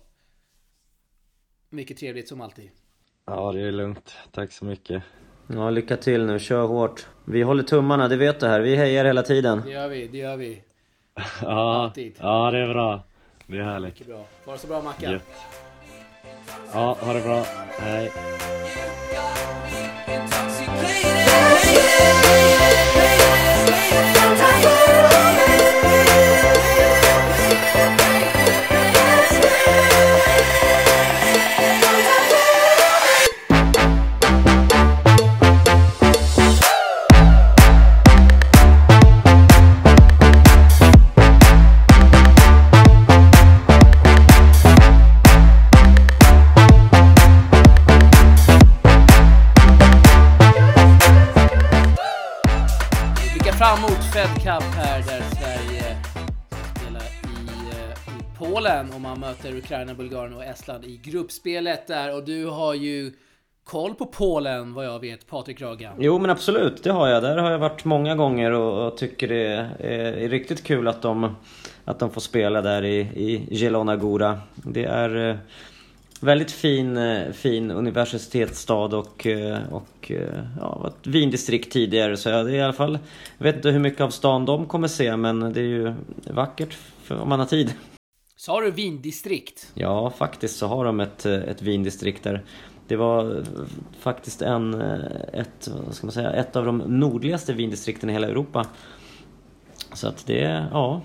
mycket 1.71 1.97
trevligt 1.97 2.29
som 2.29 2.41
alltid. 2.41 2.71
Ja, 3.27 3.53
det 3.53 3.61
är 3.61 3.73
lugnt. 3.73 4.17
Tack 4.33 4.53
så 4.53 4.65
mycket. 4.65 5.03
Ja, 5.47 5.71
lycka 5.71 5.97
till 5.97 6.27
nu. 6.27 6.39
Kör 6.39 6.67
hårt. 6.67 7.07
Vi 7.25 7.43
håller 7.43 7.63
tummarna, 7.63 8.09
det 8.09 8.17
vet 8.17 8.41
du 8.41 8.47
här. 8.47 8.61
Vi 8.61 8.77
hejar 8.77 9.05
hela 9.05 9.23
tiden. 9.23 9.63
Det 9.65 9.71
gör 9.71 9.89
vi, 9.89 10.09
det 10.09 10.19
gör 10.19 10.37
vi. 10.37 10.63
ja, 11.43 11.83
Alltid. 11.83 12.15
ja, 12.19 12.51
det 12.51 12.59
är 12.59 12.69
bra. 12.69 13.03
Det 13.47 13.59
är 13.59 13.63
härligt. 13.63 13.95
Mycket 13.95 14.07
bra. 14.07 14.27
Ha 14.45 14.53
det 14.53 14.59
så 14.59 14.67
bra 14.67 14.83
Mackan. 14.83 15.13
Gött. 15.13 15.23
Ja, 16.73 16.97
ha 17.01 17.13
det 17.13 17.21
bra. 17.21 17.45
Hej. 17.79 18.13
Möter 59.45 59.59
Ukraina, 59.59 59.95
Bulgarien 59.95 60.35
och 60.35 60.45
Estland 60.45 60.85
i 60.85 60.97
gruppspelet 60.97 61.87
där 61.87 62.15
och 62.15 62.25
du 62.25 62.47
har 62.47 62.75
ju 62.75 63.13
koll 63.65 63.95
på 63.95 64.07
Polen 64.07 64.75
vad 64.75 64.87
jag 64.87 65.01
vet, 65.01 65.27
Patrik 65.27 65.61
Raga. 65.61 65.93
Jo 65.99 66.19
men 66.19 66.31
absolut, 66.31 66.83
det 66.83 66.91
har 66.91 67.09
jag. 67.09 67.23
Där 67.23 67.37
har 67.37 67.51
jag 67.51 67.59
varit 67.59 67.85
många 67.85 68.15
gånger 68.15 68.51
och, 68.51 68.87
och 68.87 68.97
tycker 68.97 69.29
det 69.29 69.47
är, 69.47 70.23
är, 70.23 70.29
riktigt 70.29 70.65
kul 70.65 70.89
att 70.89 71.03
de, 71.03 71.37
att 71.85 71.99
de 71.99 72.11
får 72.11 72.21
spela 72.21 72.63
där 72.63 72.85
i, 72.85 72.99
i 72.99 73.57
Zielona 73.57 73.97
Góra. 73.97 74.41
Det 74.55 74.85
är 74.85 75.31
eh, 75.31 75.37
väldigt 76.21 76.53
fin, 76.53 76.97
eh, 76.97 77.33
fin 77.33 77.71
universitetsstad 77.71 78.97
och, 78.97 79.27
eh, 79.27 79.59
och 79.73 80.13
ja, 80.61 80.79
var 80.79 80.89
ett 80.89 81.07
vindistrikt 81.07 81.73
tidigare 81.73 82.17
så 82.17 82.29
det 82.29 82.37
är 82.37 82.49
i 82.49 82.63
alla 82.63 82.73
fall 82.73 82.99
Jag 83.39 83.45
vet 83.45 83.57
inte 83.57 83.71
hur 83.71 83.81
mycket 83.81 84.01
av 84.01 84.11
stan 84.11 84.45
de 84.45 84.67
kommer 84.67 84.89
se 84.89 85.17
men 85.17 85.53
det 85.53 85.61
är 85.61 85.65
ju 85.65 85.95
vackert 86.31 86.77
för, 87.03 87.21
om 87.21 87.29
man 87.29 87.39
har 87.39 87.47
tid. 87.47 87.75
Sa 88.37 88.61
du 88.61 88.71
vindistrikt? 88.71 89.73
Ja, 89.75 90.11
faktiskt 90.11 90.57
så 90.57 90.67
har 90.67 90.85
de 90.85 91.01
ett, 91.01 91.27
eh, 91.27 91.35
ett 91.35 91.63
vindistrikt 91.63 92.23
där. 92.23 92.45
Det 92.89 92.97
var 92.97 93.37
eh, 93.37 93.45
faktiskt 93.99 94.43
en, 94.43 94.81
eh, 94.81 95.41
ett, 95.41 95.69
vad 95.87 95.95
ska 95.95 96.07
man 96.07 96.13
säga, 96.13 96.33
ett 96.33 96.57
av 96.57 96.65
de 96.67 96.79
nordligaste 96.79 97.53
vindistrikten 97.53 98.11
i 98.11 98.13
hela 98.13 98.29
Europa. 98.29 98.67
Så 99.93 100.09
att 100.09 100.27
det, 100.27 100.69
ja. 100.73 101.03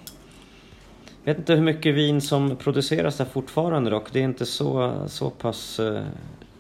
Jag 1.24 1.34
vet 1.34 1.38
inte 1.38 1.54
hur 1.54 1.62
mycket 1.62 1.96
vin 1.96 2.22
som 2.22 2.56
produceras 2.56 3.18
där 3.18 3.26
fortfarande 3.26 3.90
dock. 3.90 4.14
Det 4.14 4.20
är 4.20 4.24
inte 4.24 4.46
så, 4.46 4.94
så 5.08 5.30
pass 5.30 5.80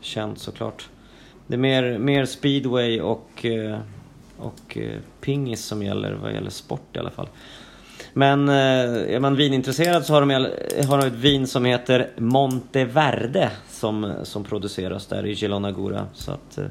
känt 0.01 0.39
såklart. 0.39 0.89
Det 1.47 1.53
är 1.53 1.57
mer, 1.57 1.97
mer 1.97 2.25
speedway 2.25 3.01
och, 3.01 3.45
och 4.37 4.77
pingis 5.21 5.65
som 5.65 5.83
gäller 5.83 6.13
vad 6.13 6.33
gäller 6.33 6.49
sport 6.49 6.95
i 6.95 6.99
alla 6.99 7.09
fall. 7.09 7.27
Men 8.13 8.49
eh, 8.49 8.55
är 9.15 9.19
man 9.19 9.35
vinintresserad 9.35 10.05
så 10.05 10.13
har 10.13 10.21
de, 10.21 10.29
har 10.87 10.97
de 10.97 11.07
ett 11.07 11.13
vin 11.13 11.47
som 11.47 11.65
heter 11.65 12.11
Monteverde 12.17 13.51
som, 13.69 14.13
som 14.23 14.43
produceras 14.43 15.07
där 15.07 15.25
i 15.25 15.35
Gelonagura. 15.35 16.07
Så 16.13 16.31
att 16.31 16.57
eh, 16.57 16.65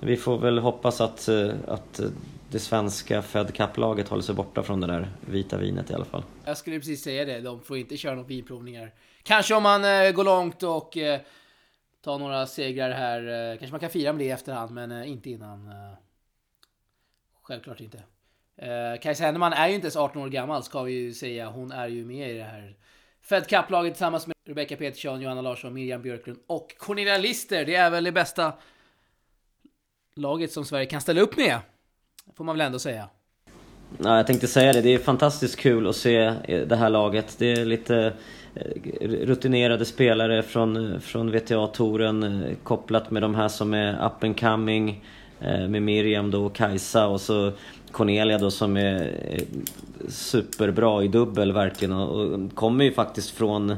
vi 0.00 0.16
får 0.16 0.38
väl 0.38 0.58
hoppas 0.58 1.00
att, 1.00 1.28
eh, 1.28 1.50
att 1.66 2.00
det 2.50 2.58
svenska 2.58 3.22
Fed 3.22 3.54
Cup-laget 3.54 4.08
håller 4.08 4.22
sig 4.22 4.34
borta 4.34 4.62
från 4.62 4.80
det 4.80 4.86
där 4.86 5.08
vita 5.20 5.56
vinet 5.56 5.90
i 5.90 5.94
alla 5.94 6.04
fall. 6.04 6.22
Jag 6.44 6.56
skulle 6.56 6.78
precis 6.78 7.02
säga 7.02 7.24
det, 7.24 7.40
de 7.40 7.60
får 7.60 7.78
inte 7.78 7.96
köra 7.96 8.14
några 8.14 8.28
vinprovningar. 8.28 8.94
Kanske 9.22 9.54
om 9.54 9.62
man 9.62 9.82
går 10.14 10.24
långt 10.24 10.62
och 10.62 10.96
tar 12.04 12.18
några 12.18 12.46
segrar 12.46 12.90
här. 12.90 13.56
Kanske 13.56 13.72
man 13.72 13.80
kan 13.80 13.90
fira 13.90 14.12
med 14.12 14.20
det 14.20 14.24
i 14.24 14.30
efterhand, 14.30 14.70
men 14.70 15.04
inte 15.04 15.30
innan. 15.30 15.70
Självklart 17.42 17.80
inte. 17.80 18.02
Eh, 18.58 19.00
Kajsa 19.00 19.24
Henneman 19.24 19.52
är 19.52 19.68
ju 19.68 19.74
inte 19.74 19.84
ens 19.84 19.96
18 19.96 20.22
år 20.22 20.28
gammal 20.28 20.62
ska 20.62 20.82
vi 20.82 20.92
ju 20.92 21.14
säga. 21.14 21.46
Hon 21.46 21.72
är 21.72 21.88
ju 21.88 22.04
med 22.04 22.30
i 22.30 22.38
det 22.38 22.44
här 22.44 22.74
Fed 23.22 23.46
Cup-laget 23.46 23.94
tillsammans 23.94 24.26
med 24.26 24.36
Rebecca 24.48 24.76
Petersson, 24.76 25.20
Johanna 25.20 25.40
Larsson, 25.40 25.74
Miriam 25.74 26.02
Björklund 26.02 26.38
och 26.46 26.74
Cornelia 26.78 27.18
Lister. 27.18 27.64
Det 27.64 27.74
är 27.74 27.90
väl 27.90 28.04
det 28.04 28.12
bästa 28.12 28.52
laget 30.14 30.52
som 30.52 30.64
Sverige 30.64 30.86
kan 30.86 31.00
ställa 31.00 31.20
upp 31.20 31.36
med. 31.36 31.58
Får 32.36 32.44
man 32.44 32.56
väl 32.58 32.66
ändå 32.66 32.78
säga. 32.78 33.08
Ja, 33.98 34.16
jag 34.16 34.26
tänkte 34.26 34.46
säga 34.46 34.72
det. 34.72 34.80
Det 34.80 34.94
är 34.94 34.98
fantastiskt 34.98 35.56
kul 35.56 35.86
att 35.86 35.96
se 35.96 36.34
det 36.46 36.76
här 36.76 36.90
laget. 36.90 37.36
Det 37.38 37.52
är 37.52 37.64
lite 37.64 38.12
eh, 38.54 39.08
rutinerade 39.08 39.84
spelare 39.84 40.42
från, 40.42 41.00
från 41.00 41.30
VTA-touren 41.30 42.22
eh, 42.22 42.56
kopplat 42.62 43.10
med 43.10 43.22
de 43.22 43.34
här 43.34 43.48
som 43.48 43.74
är 43.74 44.06
up 44.06 44.24
and 44.24 44.40
coming. 44.40 45.04
Eh, 45.40 45.68
med 45.68 45.82
Miriam 45.82 46.30
då 46.30 46.46
och 46.46 46.54
Kajsa 46.54 47.06
och 47.06 47.20
så 47.20 47.52
Cornelia 47.92 48.38
då 48.38 48.50
som 48.50 48.76
är 48.76 49.14
superbra 50.08 51.04
i 51.04 51.08
dubbel 51.08 51.52
verkligen 51.52 51.92
och 51.92 52.54
kommer 52.54 52.84
ju 52.84 52.92
faktiskt 52.92 53.30
från, 53.30 53.76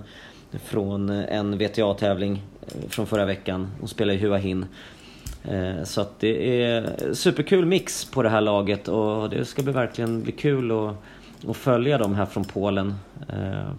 från 0.65 1.11
en 1.11 1.59
VTA-tävling 1.59 2.43
eh, 2.63 2.89
från 2.89 3.07
förra 3.07 3.25
veckan. 3.25 3.71
Hon 3.81 3.89
spelar 3.89 4.15
i 4.15 4.17
Hua 4.17 4.37
Hin. 4.37 4.67
Eh, 5.45 5.85
så 5.85 6.01
att 6.01 6.21
det 6.21 6.63
är 6.63 7.15
superkul 7.15 7.67
mix 7.67 8.05
på 8.05 8.23
det 8.23 8.29
här 8.29 8.41
laget 8.41 8.89
och 8.89 9.31
det 9.31 9.45
ska 9.45 9.63
bli 9.63 9.73
verkligen 9.73 10.23
bli 10.23 10.33
kul 10.33 10.71
att, 10.71 10.95
att 11.49 11.57
följa 11.57 11.99
dem 11.99 12.15
här 12.15 12.27
från 12.27 12.45
Polen. 12.45 12.95
Eh, 13.29 13.73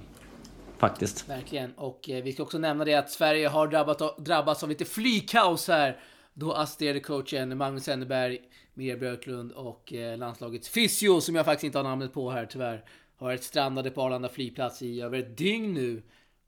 faktiskt. 0.77 1.29
Verkligen. 1.29 1.71
Och 1.71 1.99
vi 2.07 2.33
ska 2.33 2.43
också 2.43 2.57
nämna 2.57 2.85
det 2.85 2.95
att 2.95 3.09
Sverige 3.09 3.47
har 3.47 3.67
drabbat, 3.67 4.17
drabbats 4.17 4.63
av 4.63 4.69
lite 4.69 4.85
flygkaos 4.85 5.67
här 5.67 5.97
då 6.33 6.53
assisterade 6.53 6.99
coachen 6.99 7.57
Magnus 7.57 7.87
Enneberg, 7.87 8.39
Miriam 8.73 8.99
Björklund 8.99 9.51
och 9.51 9.93
eh, 9.93 10.17
landslagets 10.17 10.69
fysio, 10.69 11.21
som 11.21 11.35
jag 11.35 11.45
faktiskt 11.45 11.63
inte 11.63 11.77
har 11.77 11.83
namnet 11.83 12.13
på 12.13 12.31
här 12.31 12.45
tyvärr, 12.45 12.83
har 13.17 13.27
varit 13.27 13.43
strandade 13.43 13.91
på 13.91 14.01
Arlanda 14.01 14.29
flygplats 14.29 14.81
i 14.81 15.01
över 15.01 15.19
ett 15.19 15.37
dygn 15.37 15.73
nu. 15.73 16.01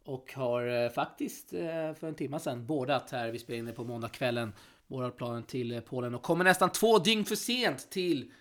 Och 0.06 0.34
har 0.36 0.84
eh, 0.84 0.90
faktiskt 0.90 1.54
eh, 1.54 1.60
för 2.00 2.08
en 2.08 2.16
timme 2.16 2.40
sedan 2.40 2.66
bådat 2.66 3.12
här, 3.12 3.32
vi 3.32 3.40
spelar 3.40 3.60
in 3.60 3.66
det 3.66 3.72
på 3.72 3.84
måndagskvällen, 3.84 4.54
bådat 4.88 5.18
planen 5.18 5.44
till 5.44 5.82
Polen 5.90 6.16
och 6.16 6.22
kommer 6.22 6.44
nästan 6.44 6.70
två 6.70 7.00
dygn 7.00 7.26
för 7.26 7.36
sent 7.36 7.90
till 7.90 8.32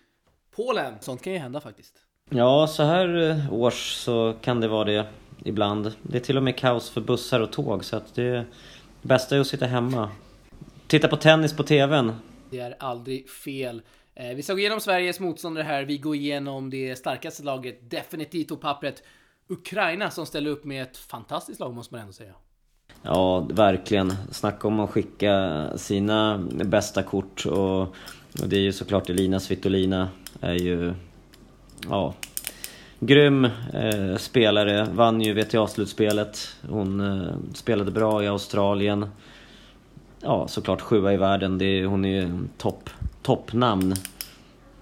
Polen. 0.55 0.93
Sånt 0.99 1.21
kan 1.21 1.33
ju 1.33 1.39
hända 1.39 1.61
faktiskt. 1.61 1.93
Ja, 2.29 2.67
så 2.67 2.83
här 2.83 3.37
års 3.51 3.91
så 3.91 4.35
kan 4.41 4.59
det 4.59 4.67
vara 4.67 4.83
det 4.83 5.07
ibland. 5.43 5.93
Det 6.01 6.17
är 6.17 6.21
till 6.21 6.37
och 6.37 6.43
med 6.43 6.57
kaos 6.57 6.89
för 6.89 7.01
bussar 7.01 7.39
och 7.39 7.51
tåg 7.51 7.85
så 7.85 7.95
att 7.95 8.15
det 8.15 8.45
bästa 9.01 9.35
är 9.35 9.39
att 9.39 9.47
sitta 9.47 9.65
hemma 9.65 10.09
Titta 10.87 11.07
på 11.07 11.17
tennis 11.17 11.53
på 11.53 11.63
TVn. 11.63 12.11
Det 12.53 12.59
är 12.59 12.75
aldrig 12.79 13.29
fel. 13.29 13.81
Eh, 14.15 14.35
vi 14.35 14.43
ska 14.43 14.53
gå 14.53 14.59
igenom 14.59 14.79
Sveriges 14.79 15.19
motståndare 15.19 15.63
här. 15.63 15.83
Vi 15.83 15.97
går 15.97 16.15
igenom 16.15 16.69
det 16.69 16.95
starkaste 16.95 17.43
laget, 17.43 17.89
definitivt 17.89 18.47
på 18.47 18.55
pappret. 18.55 19.03
Ukraina 19.47 20.09
som 20.09 20.25
ställer 20.25 20.51
upp 20.51 20.65
med 20.65 20.83
ett 20.83 20.97
fantastiskt 20.97 21.59
lag 21.59 21.73
måste 21.73 21.93
man 21.93 22.01
ändå 22.01 22.13
säga. 22.13 22.33
Ja, 23.01 23.39
verkligen. 23.39 24.13
Snacka 24.31 24.67
om 24.67 24.79
att 24.79 24.89
skicka 24.89 25.69
sina 25.75 26.37
bästa 26.51 27.03
kort 27.03 27.45
och, 27.45 27.81
och 28.41 28.47
det 28.47 28.55
är 28.55 28.61
ju 28.61 28.71
såklart 28.71 29.09
Elina 29.09 29.39
Svitolina 29.39 30.09
är 30.41 30.55
ju... 30.55 30.93
Ja, 31.89 32.13
grym 32.99 33.45
eh, 33.73 34.17
spelare. 34.17 34.87
Vann 34.91 35.21
ju 35.21 35.33
VTA-slutspelet. 35.33 36.55
Hon 36.69 36.99
eh, 36.99 37.33
spelade 37.53 37.91
bra 37.91 38.23
i 38.23 38.27
Australien 38.27 39.07
ja, 40.23 40.47
såklart 40.47 40.81
sjua 40.81 41.13
i 41.13 41.17
världen. 41.17 41.57
Det 41.57 41.65
är, 41.65 41.85
hon 41.85 42.05
är 42.05 42.21
ju 42.21 42.47
topp, 42.57 42.89
toppnamn. 43.21 43.95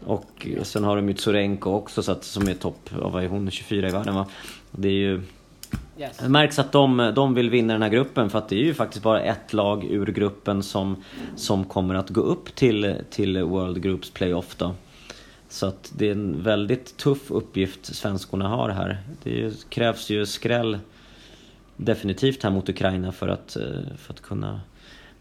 Och 0.06 0.48
sen 0.64 0.84
har 0.84 0.96
de 0.96 1.08
ju 1.08 1.14
Tsurenko 1.14 1.72
också 1.72 2.04
så 2.04 2.12
att, 2.12 2.24
som 2.24 2.48
är 2.48 2.54
topp, 2.54 2.90
vad 2.92 3.24
är 3.24 3.28
hon, 3.28 3.52
24 3.52 3.88
i 3.88 3.92
världen 3.92 4.16
va? 4.16 4.28
Det 4.72 4.88
är 4.88 4.92
ju... 4.92 5.22
Yes. 6.00 6.18
Det 6.18 6.30
märks 6.30 6.60
att 6.60 6.72
de, 6.72 7.12
de 7.16 7.34
vill 7.34 7.50
vinna 7.50 7.74
den 7.74 7.82
här 7.82 7.90
gruppen 7.90 8.30
för 8.30 8.38
att 8.38 8.50
det 8.50 8.56
är 8.56 8.64
ju 8.64 8.74
faktiskt 8.74 9.04
bara 9.04 9.22
ett 9.22 9.54
lag 9.54 9.84
ur 9.84 10.06
gruppen 10.06 10.64
som, 10.64 11.04
som 11.36 11.64
kommer 11.64 11.96
att 11.96 12.10
gå 12.10 12.22
upp 12.22 12.56
till, 12.56 12.96
till 13.10 13.44
World 13.44 13.82
Groups 13.82 14.10
Playoff 14.10 14.56
då. 14.56 14.72
Så 15.50 15.66
att 15.66 15.92
det 15.98 16.08
är 16.08 16.12
en 16.12 16.44
väldigt 16.44 16.98
tuff 16.98 17.32
uppgift 17.32 17.86
svenskorna 17.86 18.48
har 18.48 18.70
här. 18.70 18.98
Det 19.24 19.70
krävs 19.70 20.10
ju 20.10 20.26
skräll 20.26 20.80
definitivt 21.78 22.44
här 22.44 22.50
mot 22.50 22.70
Ukraina 22.70 23.12
för 23.12 23.28
att, 23.28 23.58
för 23.98 24.14
att 24.14 24.22
kunna 24.22 24.62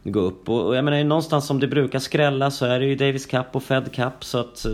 gå 0.02 0.20
upp. 0.20 0.48
Och, 0.48 0.66
och 0.66 0.76
jag 0.76 0.84
menar 0.84 1.04
någonstans 1.04 1.46
som 1.46 1.60
det 1.60 1.66
brukar 1.66 1.98
skrälla 1.98 2.50
så 2.50 2.66
är 2.66 2.80
det 2.80 2.86
ju 2.86 2.94
Davis 2.94 3.26
Cup 3.26 3.46
och 3.52 3.62
Fed 3.62 3.92
Cup 3.92 4.24
så 4.24 4.38
att 4.38 4.64
eh, 4.64 4.72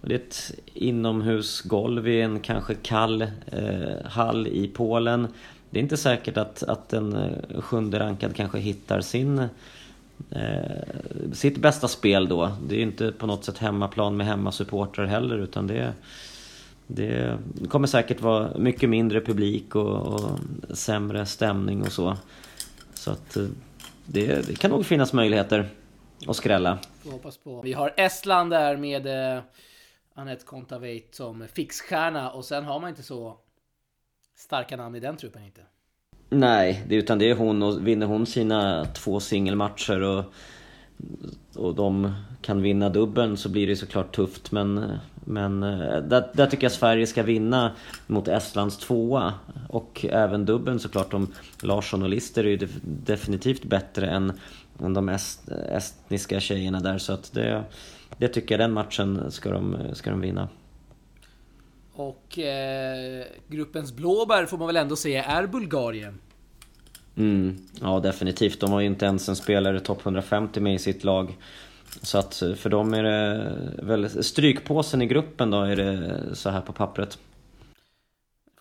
det 0.00 0.14
är 0.14 0.18
ett 0.18 0.52
inomhusgolv 0.74 2.08
i 2.08 2.20
en 2.20 2.40
kanske 2.40 2.74
kall 2.74 3.22
eh, 3.46 4.04
hall 4.04 4.46
i 4.46 4.70
Polen. 4.74 5.28
Det 5.70 5.78
är 5.78 5.82
inte 5.82 5.96
säkert 5.96 6.36
att, 6.36 6.62
att 6.62 6.92
en 6.92 7.16
eh, 7.16 7.60
sjunde 7.60 7.98
rankad 7.98 8.36
kanske 8.36 8.58
hittar 8.58 9.00
sin 9.00 9.38
eh, 10.30 10.48
sitt 11.32 11.58
bästa 11.58 11.88
spel 11.88 12.28
då. 12.28 12.52
Det 12.68 12.76
är 12.76 12.80
inte 12.80 13.12
på 13.12 13.26
något 13.26 13.44
sätt 13.44 13.58
hemmaplan 13.58 14.16
med 14.16 14.26
hemmasupportrar 14.26 15.06
heller 15.06 15.38
utan 15.38 15.66
det 15.66 15.92
det 16.86 17.38
kommer 17.68 17.86
säkert 17.86 18.20
vara 18.20 18.58
mycket 18.58 18.90
mindre 18.90 19.20
publik 19.20 19.74
och, 19.76 19.96
och 19.96 20.30
sämre 20.70 21.26
stämning 21.26 21.82
och 21.82 21.92
så. 21.92 22.16
Så 22.94 23.10
att 23.10 23.36
eh, 23.36 23.44
det, 24.06 24.46
det 24.46 24.58
kan 24.58 24.70
nog 24.70 24.86
finnas 24.86 25.12
möjligheter 25.12 25.68
att 26.26 26.36
skrälla. 26.36 26.78
Vi 27.02 27.10
hoppas 27.10 27.36
på. 27.36 27.62
Vi 27.62 27.72
har 27.72 27.94
Estland 27.96 28.50
där 28.50 28.76
med 28.76 29.36
eh, 29.36 29.42
Anette 30.14 30.44
Kontaveit 30.44 31.14
som 31.14 31.46
fixstjärna 31.52 32.30
och 32.30 32.44
sen 32.44 32.64
har 32.64 32.80
man 32.80 32.90
inte 32.90 33.02
så 33.02 33.36
starka 34.36 34.76
namn 34.76 34.96
i 34.96 35.00
den 35.00 35.16
truppen 35.16 35.44
inte. 35.44 35.60
Nej, 36.28 36.84
det, 36.88 36.94
utan 36.94 37.18
det 37.18 37.30
är 37.30 37.34
hon 37.34 37.62
och 37.62 37.86
vinner 37.86 38.06
hon 38.06 38.26
sina 38.26 38.84
två 38.84 39.20
singelmatcher 39.20 40.00
och, 40.00 40.24
och 41.54 41.74
de 41.74 42.14
kan 42.42 42.62
vinna 42.62 42.88
dubbeln 42.88 43.36
så 43.36 43.48
blir 43.48 43.66
det 43.66 43.76
såklart 43.76 44.16
tufft 44.16 44.52
men 44.52 44.98
men 45.24 45.62
eh, 45.62 45.96
där, 45.96 46.30
där, 46.32 46.46
tycker 46.46 46.64
jag 46.64 46.72
Sverige 46.72 47.06
ska 47.06 47.22
vinna 47.22 47.72
mot 48.06 48.28
Estlands 48.28 48.78
tvåa. 48.78 49.34
Och 49.68 50.06
även 50.10 50.44
dubbeln 50.44 50.80
såklart. 50.80 51.14
Om 51.14 51.32
Larsson 51.62 52.02
och 52.02 52.08
Lister 52.08 52.44
är 52.44 52.48
ju 52.48 52.68
definitivt 52.82 53.64
bättre 53.64 54.06
än, 54.06 54.32
än 54.80 54.94
de 54.94 55.08
est, 55.08 55.48
estniska 55.48 56.40
tjejerna 56.40 56.80
där. 56.80 56.98
Så 56.98 57.12
att 57.12 57.32
det, 57.32 57.64
det 58.18 58.28
tycker 58.28 58.54
jag, 58.54 58.60
den 58.60 58.72
matchen 58.72 59.30
ska 59.30 59.50
de, 59.50 59.76
ska 59.92 60.10
de 60.10 60.20
vinna. 60.20 60.48
Och 61.92 62.38
eh, 62.38 63.24
gruppens 63.48 63.92
blåbär 63.92 64.46
får 64.46 64.58
man 64.58 64.66
väl 64.66 64.76
ändå 64.76 64.96
säga 64.96 65.24
är 65.24 65.46
Bulgarien. 65.46 66.18
Mm, 67.16 67.56
ja, 67.80 68.00
definitivt. 68.00 68.60
De 68.60 68.72
har 68.72 68.80
ju 68.80 68.86
inte 68.86 69.06
ens 69.06 69.28
en 69.28 69.36
spelare 69.36 69.80
topp 69.80 70.00
150 70.02 70.60
med 70.60 70.74
i 70.74 70.78
sitt 70.78 71.04
lag. 71.04 71.36
Så 72.02 72.18
att 72.18 72.34
för 72.56 72.70
dem 72.70 72.94
är 72.94 73.02
det 73.02 73.56
väl 73.82 74.24
strykpåsen 74.24 75.02
i 75.02 75.06
gruppen 75.06 75.50
då, 75.50 75.62
är 75.62 75.76
det 75.76 76.20
så 76.32 76.50
här 76.50 76.60
på 76.60 76.72
pappret. 76.72 77.18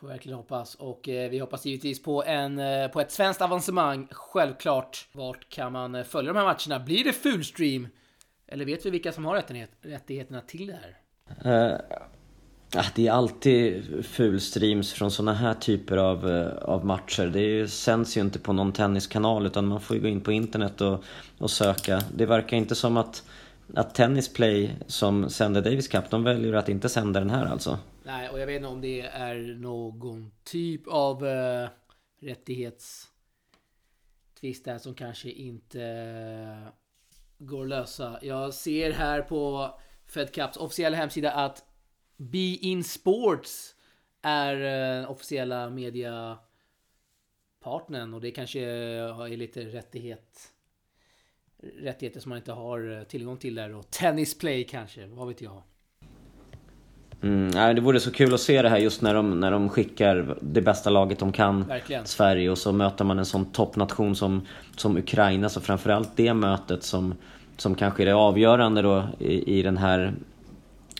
Får 0.04 0.08
verkligen 0.08 0.38
hoppas. 0.38 0.76
Och 0.76 1.10
eh, 1.10 1.30
vi 1.30 1.40
hoppas 1.40 1.66
givetvis 1.66 2.04
på, 2.04 2.24
en, 2.24 2.60
eh, 2.60 2.88
på 2.88 3.02
ett 3.02 3.12
svenskt 3.12 3.42
avancemang, 3.42 4.08
självklart. 4.12 5.08
Vart 5.12 5.50
kan 5.50 5.72
man 5.72 5.96
eh, 5.96 6.04
följa 6.04 6.34
de 6.34 6.40
här 6.40 6.46
matcherna? 6.46 6.86
Blir 6.86 7.04
det 7.04 7.14
fullstream? 7.14 7.88
Eller 8.48 8.66
vet 8.66 8.86
vi 8.86 8.90
vilka 8.90 9.12
som 9.12 9.26
har 9.26 9.36
rättighet, 9.36 9.72
rättigheterna 9.82 10.42
till 10.42 10.68
det 10.68 10.80
här? 10.82 10.98
Ja, 12.76 12.84
det 12.96 13.08
är 13.08 13.12
alltid 13.12 13.84
fulstreams 14.06 14.94
från 14.94 15.12
såna 15.12 15.34
här 15.34 15.54
typer 15.54 15.98
av, 15.98 16.30
eh, 16.30 16.48
av 16.48 16.86
matcher. 16.86 17.28
Det 17.28 17.68
sänds 17.68 18.18
ju 18.18 18.22
inte 18.22 18.40
på 18.40 18.54
någon 18.54 18.74
tenniskanal 18.74 19.46
utan 19.46 19.68
man 19.68 19.82
får 19.82 19.96
ju 19.96 20.02
gå 20.02 20.08
in 20.08 20.22
på 20.22 20.32
internet 20.32 20.82
och, 20.82 21.04
och 21.38 21.52
söka. 21.52 22.02
Det 22.16 22.26
verkar 22.26 22.58
inte 22.58 22.76
som 22.76 22.98
att, 22.98 23.24
att 23.74 23.96
Tennisplay 23.96 24.76
som 24.88 25.30
sänder 25.30 25.62
Davis 25.62 25.88
Cup, 25.88 26.10
de 26.10 26.24
väljer 26.24 26.54
att 26.54 26.70
inte 26.70 26.90
sända 26.90 27.20
den 27.20 27.30
här 27.30 27.46
alltså. 27.46 27.80
Nej, 28.04 28.30
och 28.30 28.40
jag 28.40 28.48
vet 28.48 28.56
inte 28.56 28.68
om 28.68 28.82
det 28.82 29.02
är 29.02 29.60
någon 29.60 30.32
typ 30.44 30.88
av 30.88 31.24
uh, 31.24 31.68
rättighetstvist 32.22 34.66
där 34.66 34.78
som 34.78 34.94
kanske 34.94 35.30
inte 35.30 35.80
uh, 35.80 36.68
går 37.38 37.64
att 37.64 37.70
lösa. 37.70 38.20
Jag 38.22 38.54
ser 38.54 38.92
här 38.92 39.22
på 39.22 39.74
Fed 40.14 40.32
Cups 40.32 40.58
officiella 40.58 40.98
hemsida 40.98 41.32
att 41.32 41.64
Be 42.18 42.58
In 42.62 42.84
Sports 42.84 43.76
är 44.22 44.56
uh, 45.02 45.12
officiella 45.12 45.70
mediapartnern 45.70 48.14
och 48.14 48.22
det 48.22 48.32
kanske 48.32 48.60
är 48.60 49.38
lite 49.38 49.62
rättighet 49.62 50.54
rättigheter 51.80 52.20
som 52.20 52.30
man 52.30 52.38
inte 52.38 52.52
har 52.52 53.04
tillgång 53.04 53.38
till 53.38 53.56
där 53.56 53.76
och 53.76 53.90
Tennisplay 53.90 54.64
kanske, 54.64 55.08
vad 55.08 55.28
vet 55.28 55.42
jag. 55.42 55.62
Mm, 57.22 57.76
det 57.76 57.82
vore 57.82 58.00
så 58.00 58.12
kul 58.12 58.34
att 58.34 58.40
se 58.40 58.62
det 58.62 58.70
här 58.70 58.78
just 58.78 59.02
när 59.02 59.14
de, 59.14 59.40
när 59.40 59.52
de 59.52 59.70
skickar 59.70 60.38
det 60.42 60.62
bästa 60.62 60.90
laget 60.90 61.20
de 61.20 61.32
kan 61.32 61.64
Verkligen. 61.64 62.06
Sverige 62.06 62.50
och 62.50 62.58
så 62.58 62.72
möter 62.72 63.06
man 63.06 63.20
en 63.20 63.26
sån 63.26 63.46
toppnation 63.46 64.16
som, 64.16 64.48
som 64.76 64.98
Ukraina 64.98 65.50
så 65.50 65.62
framförallt 65.62 66.10
det 66.16 66.34
mötet 66.34 66.84
som, 66.84 67.16
som 67.58 67.76
kanske 67.76 68.04
är 68.04 68.06
det 68.06 68.16
avgörande 68.16 68.82
då 68.82 69.08
i, 69.20 69.60
i 69.60 69.62
den 69.62 69.78
här 69.78 70.14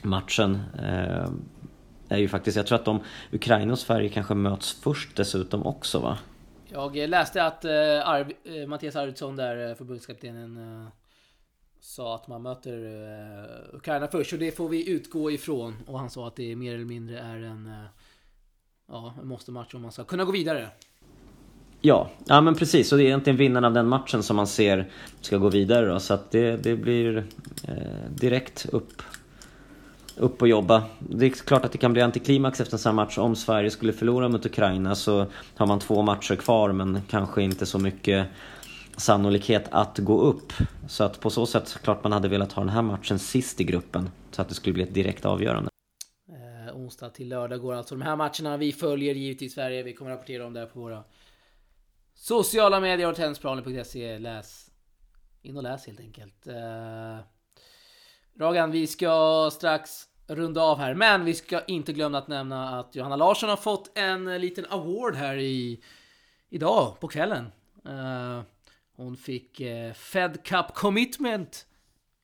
matchen 0.04 0.62
eh, 0.80 1.30
är 2.10 2.18
ju 2.18 2.28
faktiskt, 2.28 2.58
jag 2.58 2.68
tror 2.68 2.80
att 2.80 2.86
de, 2.86 3.00
Ukraina 3.32 3.72
och 3.72 3.80
Sverige 3.80 4.10
kanske 4.10 4.34
möts 4.34 4.82
först 4.82 5.16
dessutom 5.16 5.66
också 5.66 6.00
va? 6.00 6.18
Jag 6.74 7.10
läste 7.10 7.44
att 7.44 7.66
eh, 7.66 7.72
Arv, 8.10 8.32
eh, 8.44 8.68
Mattias 8.68 8.96
Arvidsson 8.96 9.36
där, 9.36 9.76
förbundskaptenen 9.76 10.58
eh, 10.58 10.88
sa 11.80 12.16
att 12.16 12.28
man 12.28 12.42
möter 12.42 12.74
Ukraina 13.74 14.08
först 14.08 14.34
och 14.34 14.40
det 14.40 14.58
får 14.58 14.70
vi 14.70 14.90
utgå 14.90 15.32
ifrån. 15.32 15.76
Och 15.88 16.00
han 16.00 16.10
sa 16.10 16.28
att 16.28 16.36
det 16.36 16.56
mer 16.56 16.76
eller 16.76 16.86
mindre 16.86 17.20
är 17.20 17.36
en, 17.36 17.74
ja, 18.88 19.14
en 19.22 19.28
måste-match 19.28 19.74
om 19.74 19.82
man 19.82 19.92
ska 19.92 20.04
kunna 20.04 20.24
gå 20.24 20.32
vidare. 20.32 20.70
Ja, 21.82 22.10
ja 22.26 22.42
men 22.42 22.56
precis. 22.56 22.92
Och 22.92 22.98
det 22.98 23.04
är 23.04 23.06
egentligen 23.06 23.38
vinnaren 23.38 23.66
av 23.66 23.74
den 23.74 23.88
matchen 23.88 24.24
som 24.24 24.36
man 24.36 24.48
ser 24.48 24.90
ska 25.22 25.38
gå 25.38 25.50
vidare 25.50 25.86
då. 25.86 26.00
Så 26.00 26.14
att 26.14 26.32
det, 26.32 26.58
det 26.58 26.76
blir 26.76 27.26
direkt 28.10 28.66
upp, 28.72 29.02
upp 30.18 30.42
och 30.42 30.48
jobba. 30.48 30.84
Det 31.00 31.26
är 31.26 31.30
klart 31.30 31.66
att 31.66 31.72
det 31.72 31.78
kan 31.78 31.94
bli 31.94 32.02
antiklimax 32.02 32.62
efter 32.62 32.76
en 32.76 32.80
sån 32.80 32.90
här 32.90 32.96
match. 33.06 33.18
Om 33.18 33.36
Sverige 33.36 33.72
skulle 33.72 33.94
förlora 33.94 34.30
mot 34.30 34.46
Ukraina 34.46 34.96
så 34.96 35.26
har 35.56 35.68
man 35.68 35.80
två 35.80 36.02
matcher 36.02 36.36
kvar 36.36 36.72
men 36.72 37.02
kanske 37.10 37.42
inte 37.42 37.66
så 37.66 37.80
mycket 37.80 38.28
sannolikhet 38.98 39.68
att 39.72 40.00
gå 40.00 40.22
upp. 40.22 40.54
Så 40.88 41.04
att 41.04 41.20
på 41.20 41.30
så 41.30 41.46
sätt, 41.46 41.78
klart 41.84 42.04
man 42.04 42.12
hade 42.12 42.28
velat 42.28 42.52
ha 42.52 42.64
den 42.64 42.70
här 42.70 42.82
matchen 42.82 43.20
sist 43.20 43.62
i 43.62 43.64
gruppen. 43.64 44.10
Så 44.32 44.42
att 44.42 44.50
det 44.50 44.56
skulle 44.56 44.74
bli 44.74 44.84
ett 44.84 44.94
direkt 44.94 45.26
avgörande. 45.26 45.70
Eh, 46.30 46.76
onsdag 46.76 47.10
till 47.10 47.30
lördag 47.30 47.62
går 47.62 47.74
alltså 47.74 47.96
de 47.96 48.02
här 48.02 48.16
matcherna. 48.16 48.58
Vi 48.58 48.72
följer 48.72 49.16
givetvis 49.16 49.54
Sverige. 49.54 49.84
Vi 49.84 49.94
kommer 49.94 50.12
rapportera 50.12 50.46
om 50.46 50.54
det 50.54 50.60
här 50.60 50.68
på 50.68 50.80
våra 50.80 51.04
sociala 52.14 52.80
medier 52.80 53.10
och 53.10 53.16
tennisplanen.se. 53.16 54.20
Läs 54.20 54.72
in 55.42 55.58
och 55.58 55.64
läs 55.64 55.88
helt 55.88 56.00
enkelt. 56.00 56.48
Eh, 56.48 57.20
Ragan, 58.40 58.72
vi 58.72 58.88
ska 58.88 59.50
strax 59.54 60.08
runda 60.28 60.62
av 60.62 60.78
här, 60.78 60.94
men 60.94 61.26
vi 61.26 61.34
ska 61.34 61.62
inte 61.64 61.94
glömma 61.94 62.18
att 62.18 62.28
nämna 62.28 62.80
att 62.80 62.96
Johanna 62.96 63.16
Larsson 63.16 63.50
har 63.50 63.58
fått 63.58 63.98
en 63.98 64.42
liten 64.42 64.66
award 64.70 65.16
här 65.16 65.38
i 65.38 65.84
idag 66.50 67.00
på 67.00 67.08
kvällen. 67.08 67.46
Uh, 67.88 68.42
hon 68.96 69.18
fick 69.18 69.62
uh, 69.62 69.94
Fed 69.94 70.44
Cup 70.44 70.74
Commitment 70.74 71.66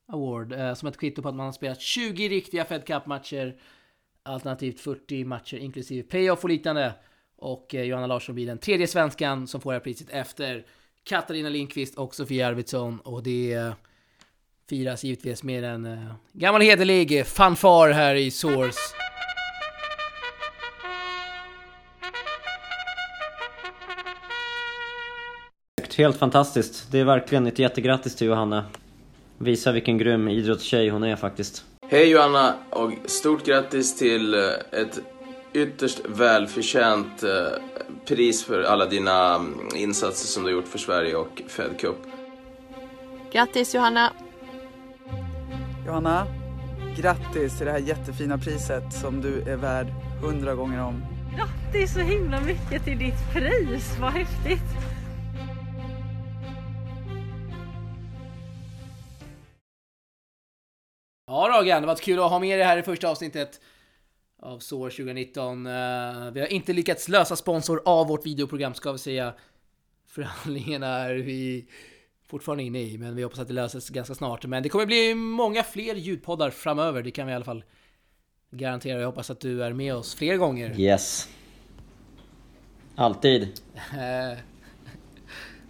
Award 0.08 0.54
uh, 0.54 0.74
som 0.74 0.88
ett 0.88 0.98
kvitto 0.98 1.22
på 1.22 1.30
att 1.30 1.36
man 1.36 1.46
har 1.46 1.54
spelat 1.54 1.82
20 1.82 2.30
riktiga 2.30 2.66
Fed 2.66 2.86
Cup-matcher. 2.86 3.56
Alternativt 4.24 4.80
40 4.80 5.26
matcher 5.26 5.58
inklusive 5.58 6.08
playoff 6.08 6.44
och 6.44 6.50
liknande. 6.50 6.94
Och 7.38 7.74
Johanna 7.74 8.08
Larsson 8.08 8.36
blir 8.36 8.48
den 8.48 8.58
tredje 8.58 8.88
svenskan 8.88 9.48
som 9.48 9.62
får 9.62 9.72
det 9.72 9.76
här 9.76 9.84
priset 9.84 10.10
efter 10.10 10.66
Katarina 11.04 11.50
Lindqvist 11.50 11.98
och 11.98 12.16
Sofia 12.16 12.48
Arvidsson. 12.48 13.00
Och 13.00 13.24
det 13.24 13.74
firas 14.70 15.04
givetvis 15.04 15.44
med 15.44 15.64
en 15.64 15.86
eh, 15.86 16.00
gammal 16.34 16.62
hederlig 16.62 17.26
fanfar 17.26 17.90
här 17.90 18.16
i 18.16 18.32
Source. 18.32 18.80
Helt 25.98 26.18
fantastiskt. 26.18 26.92
Det 26.92 27.00
är 27.00 27.06
verkligen 27.06 27.48
ett 27.48 27.60
jättegrattis 27.60 28.16
till 28.16 28.28
Johanna. 28.28 28.66
Visa 29.38 29.72
vilken 29.72 29.98
grym 29.98 30.28
idrottstjej 30.28 30.90
hon 30.90 31.04
är 31.04 31.16
faktiskt. 31.16 31.64
Hej 31.88 32.10
Johanna 32.10 32.56
och 32.70 32.92
stort 33.06 33.46
grattis 33.46 33.98
till 33.98 34.34
eh, 34.34 34.40
ett 34.72 35.00
ytterst 35.54 36.02
välförtjänt 36.06 37.24
eh, 37.24 37.30
pris 38.06 38.44
för 38.44 38.64
alla 38.64 38.86
dina 38.86 39.36
mm, 39.36 39.60
insatser 39.76 40.28
som 40.28 40.44
du 40.44 40.50
har 40.50 40.54
gjort 40.54 40.68
för 40.68 40.80
Sverige 40.80 41.16
och 41.16 41.42
Fed 41.48 41.80
Cup. 41.80 41.98
Grattis 43.32 43.76
Johanna! 43.76 44.12
Johanna, 45.90 46.28
grattis 46.96 47.58
till 47.58 47.66
det 47.66 47.72
här 47.72 47.80
jättefina 47.80 48.38
priset 48.38 48.94
som 48.94 49.22
du 49.22 49.42
är 49.42 49.56
värd 49.56 49.88
hundra 50.22 50.56
gånger 50.56 50.82
om. 50.82 51.04
Grattis 51.36 51.94
så 51.94 52.00
himla 52.00 52.42
mycket 52.42 52.84
till 52.84 53.00
ditt 53.00 53.34
pris, 53.34 53.98
vad 54.02 54.12
häftigt! 54.12 54.64
Ja 61.28 61.50
Ragan, 61.52 61.82
det 61.82 61.88
var 61.88 61.96
kul 61.96 62.20
att 62.20 62.30
ha 62.30 62.40
med 62.40 62.60
dig 62.60 62.68
här 62.68 62.78
i 62.78 62.84
första 62.84 63.10
avsnittet 63.10 63.60
av 64.42 64.60
SOAR 64.60 64.90
2019. 64.90 65.68
Uh, 65.68 66.32
vi 66.32 66.40
har 66.40 66.48
inte 66.48 66.74
lyckats 66.74 67.08
lösa 67.08 67.36
sponsor 67.36 67.82
av 67.86 68.08
vårt 68.08 68.26
videoprogram 68.26 68.74
ska 68.74 68.92
vi 68.92 68.98
säga. 68.98 69.34
Förhandlingarna 70.08 70.88
är 71.10 71.16
vi 71.16 71.68
fortfarande 72.30 72.64
inne 72.64 72.82
i, 72.82 72.98
men 72.98 73.16
vi 73.16 73.24
hoppas 73.24 73.40
att 73.40 73.48
det 73.48 73.54
löses 73.54 73.90
ganska 73.90 74.16
snart. 74.16 74.46
Men 74.46 74.64
det 74.64 74.70
kommer 74.70 74.86
bli 74.86 75.16
många 75.16 75.64
fler 75.64 75.96
ljudpoddar 75.96 76.50
framöver, 76.50 77.04
det 77.04 77.12
kan 77.12 77.28
vi 77.28 77.32
i 77.32 77.36
alla 77.36 77.46
fall 77.46 77.64
garantera. 78.52 79.00
Jag 79.00 79.06
hoppas 79.06 79.30
att 79.30 79.40
du 79.40 79.64
är 79.64 79.74
med 79.74 79.96
oss 79.96 80.16
fler 80.16 80.38
gånger. 80.38 80.80
Yes. 80.80 81.30
Alltid. 82.96 83.48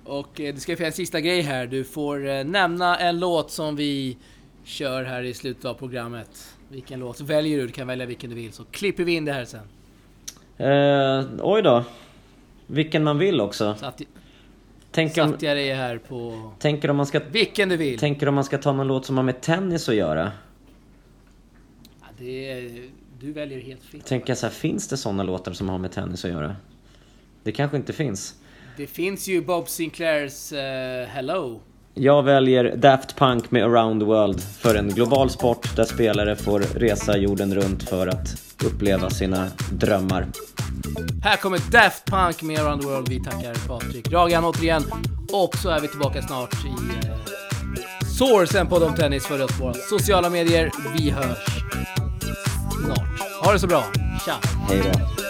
Och 0.03 0.39
eh, 0.39 0.53
det 0.53 0.59
ska 0.59 0.77
finnas 0.77 0.93
en 0.93 0.97
sista 0.97 1.21
grej 1.21 1.41
här. 1.41 1.67
Du 1.67 1.83
får 1.83 2.27
eh, 2.27 2.43
nämna 2.43 2.97
en 2.97 3.19
låt 3.19 3.51
som 3.51 3.75
vi 3.75 4.17
kör 4.63 5.03
här 5.03 5.23
i 5.23 5.33
slutet 5.33 5.65
av 5.65 5.73
programmet. 5.73 6.55
Vilken 6.69 6.99
låt 6.99 7.21
väljer 7.21 7.57
du? 7.57 7.67
Du 7.67 7.73
kan 7.73 7.87
välja 7.87 8.05
vilken 8.05 8.29
du 8.29 8.35
vill 8.35 8.53
så 8.53 8.63
klipper 8.63 9.03
vi 9.03 9.15
in 9.15 9.25
det 9.25 9.33
här 9.33 9.45
sen. 9.45 9.67
Eh, 10.57 11.25
oj 11.41 11.61
då. 11.61 11.83
Vilken 12.67 13.03
man 13.03 13.17
vill 13.17 13.41
också. 13.41 13.75
Satt, 13.75 14.01
tänker 14.91 15.21
om, 15.21 15.31
satt 15.31 15.41
jag 15.41 15.57
dig 15.57 15.73
här 15.73 15.97
på... 15.97 16.51
Tänker 16.59 16.89
om 16.89 16.97
man 16.97 17.05
ska... 17.05 17.19
Vilken 17.19 17.69
du 17.69 17.77
vill. 17.77 17.99
Tänker 17.99 18.27
om 18.27 18.35
man 18.35 18.43
ska 18.43 18.57
ta 18.57 18.73
någon 18.73 18.87
låt 18.87 19.05
som 19.05 19.17
har 19.17 19.23
med 19.23 19.41
tennis 19.41 19.89
att 19.89 19.95
göra? 19.95 20.31
Ja, 22.01 22.07
det 22.17 22.51
är, 22.51 22.89
du 23.19 23.31
väljer 23.31 23.59
helt 23.59 23.83
fritt. 23.83 24.05
Tänker 24.05 24.29
jag 24.29 24.37
så 24.37 24.45
här, 24.45 24.53
finns 24.53 24.87
det 24.87 24.97
sådana 24.97 25.23
låtar 25.23 25.53
som 25.53 25.69
har 25.69 25.77
med 25.77 25.91
tennis 25.91 26.25
att 26.25 26.31
göra? 26.31 26.55
Det 27.43 27.51
kanske 27.51 27.77
inte 27.77 27.93
finns. 27.93 28.35
Det 28.77 28.87
finns 28.87 29.27
ju 29.27 29.41
Bob 29.41 29.69
Sinclairs 29.69 30.53
uh, 30.53 30.59
Hello. 31.07 31.61
Jag 32.01 32.23
väljer 32.23 32.75
Daft 32.75 33.15
Punk 33.15 33.51
med 33.51 33.63
Around 33.63 34.01
the 34.01 34.05
World 34.05 34.41
för 34.41 34.75
en 34.75 34.89
global 34.89 35.29
sport 35.29 35.75
där 35.75 35.83
spelare 35.83 36.35
får 36.35 36.59
resa 36.59 37.17
jorden 37.17 37.55
runt 37.55 37.89
för 37.89 38.07
att 38.07 38.27
uppleva 38.65 39.09
sina 39.09 39.47
drömmar. 39.71 40.27
Här 41.23 41.37
kommer 41.37 41.71
Daft 41.71 42.05
Punk 42.05 42.41
med 42.41 42.59
Around 42.59 42.81
the 42.81 42.87
World. 42.87 43.09
Vi 43.09 43.23
tackar 43.23 43.67
Patrik 43.67 44.11
Ragan 44.11 44.45
återigen. 44.45 44.83
Och 45.31 45.55
så 45.57 45.69
är 45.69 45.79
vi 45.79 45.87
tillbaka 45.87 46.21
snart 46.21 46.53
i 46.65 46.67
eh, 47.07 47.15
Sourcen 48.17 48.67
på 48.67 48.79
Dom 48.79 48.95
Tennis. 48.95 49.25
Följ 49.25 49.43
oss 49.43 49.59
på 49.59 49.73
sociala 49.73 50.29
medier. 50.29 50.71
Vi 50.97 51.09
hörs 51.09 51.63
snart. 52.85 53.43
Ha 53.45 53.53
det 53.53 53.59
så 53.59 53.67
bra. 53.67 53.83
Tja! 54.25 54.33
Hej 54.69 54.81
då. 54.93 55.28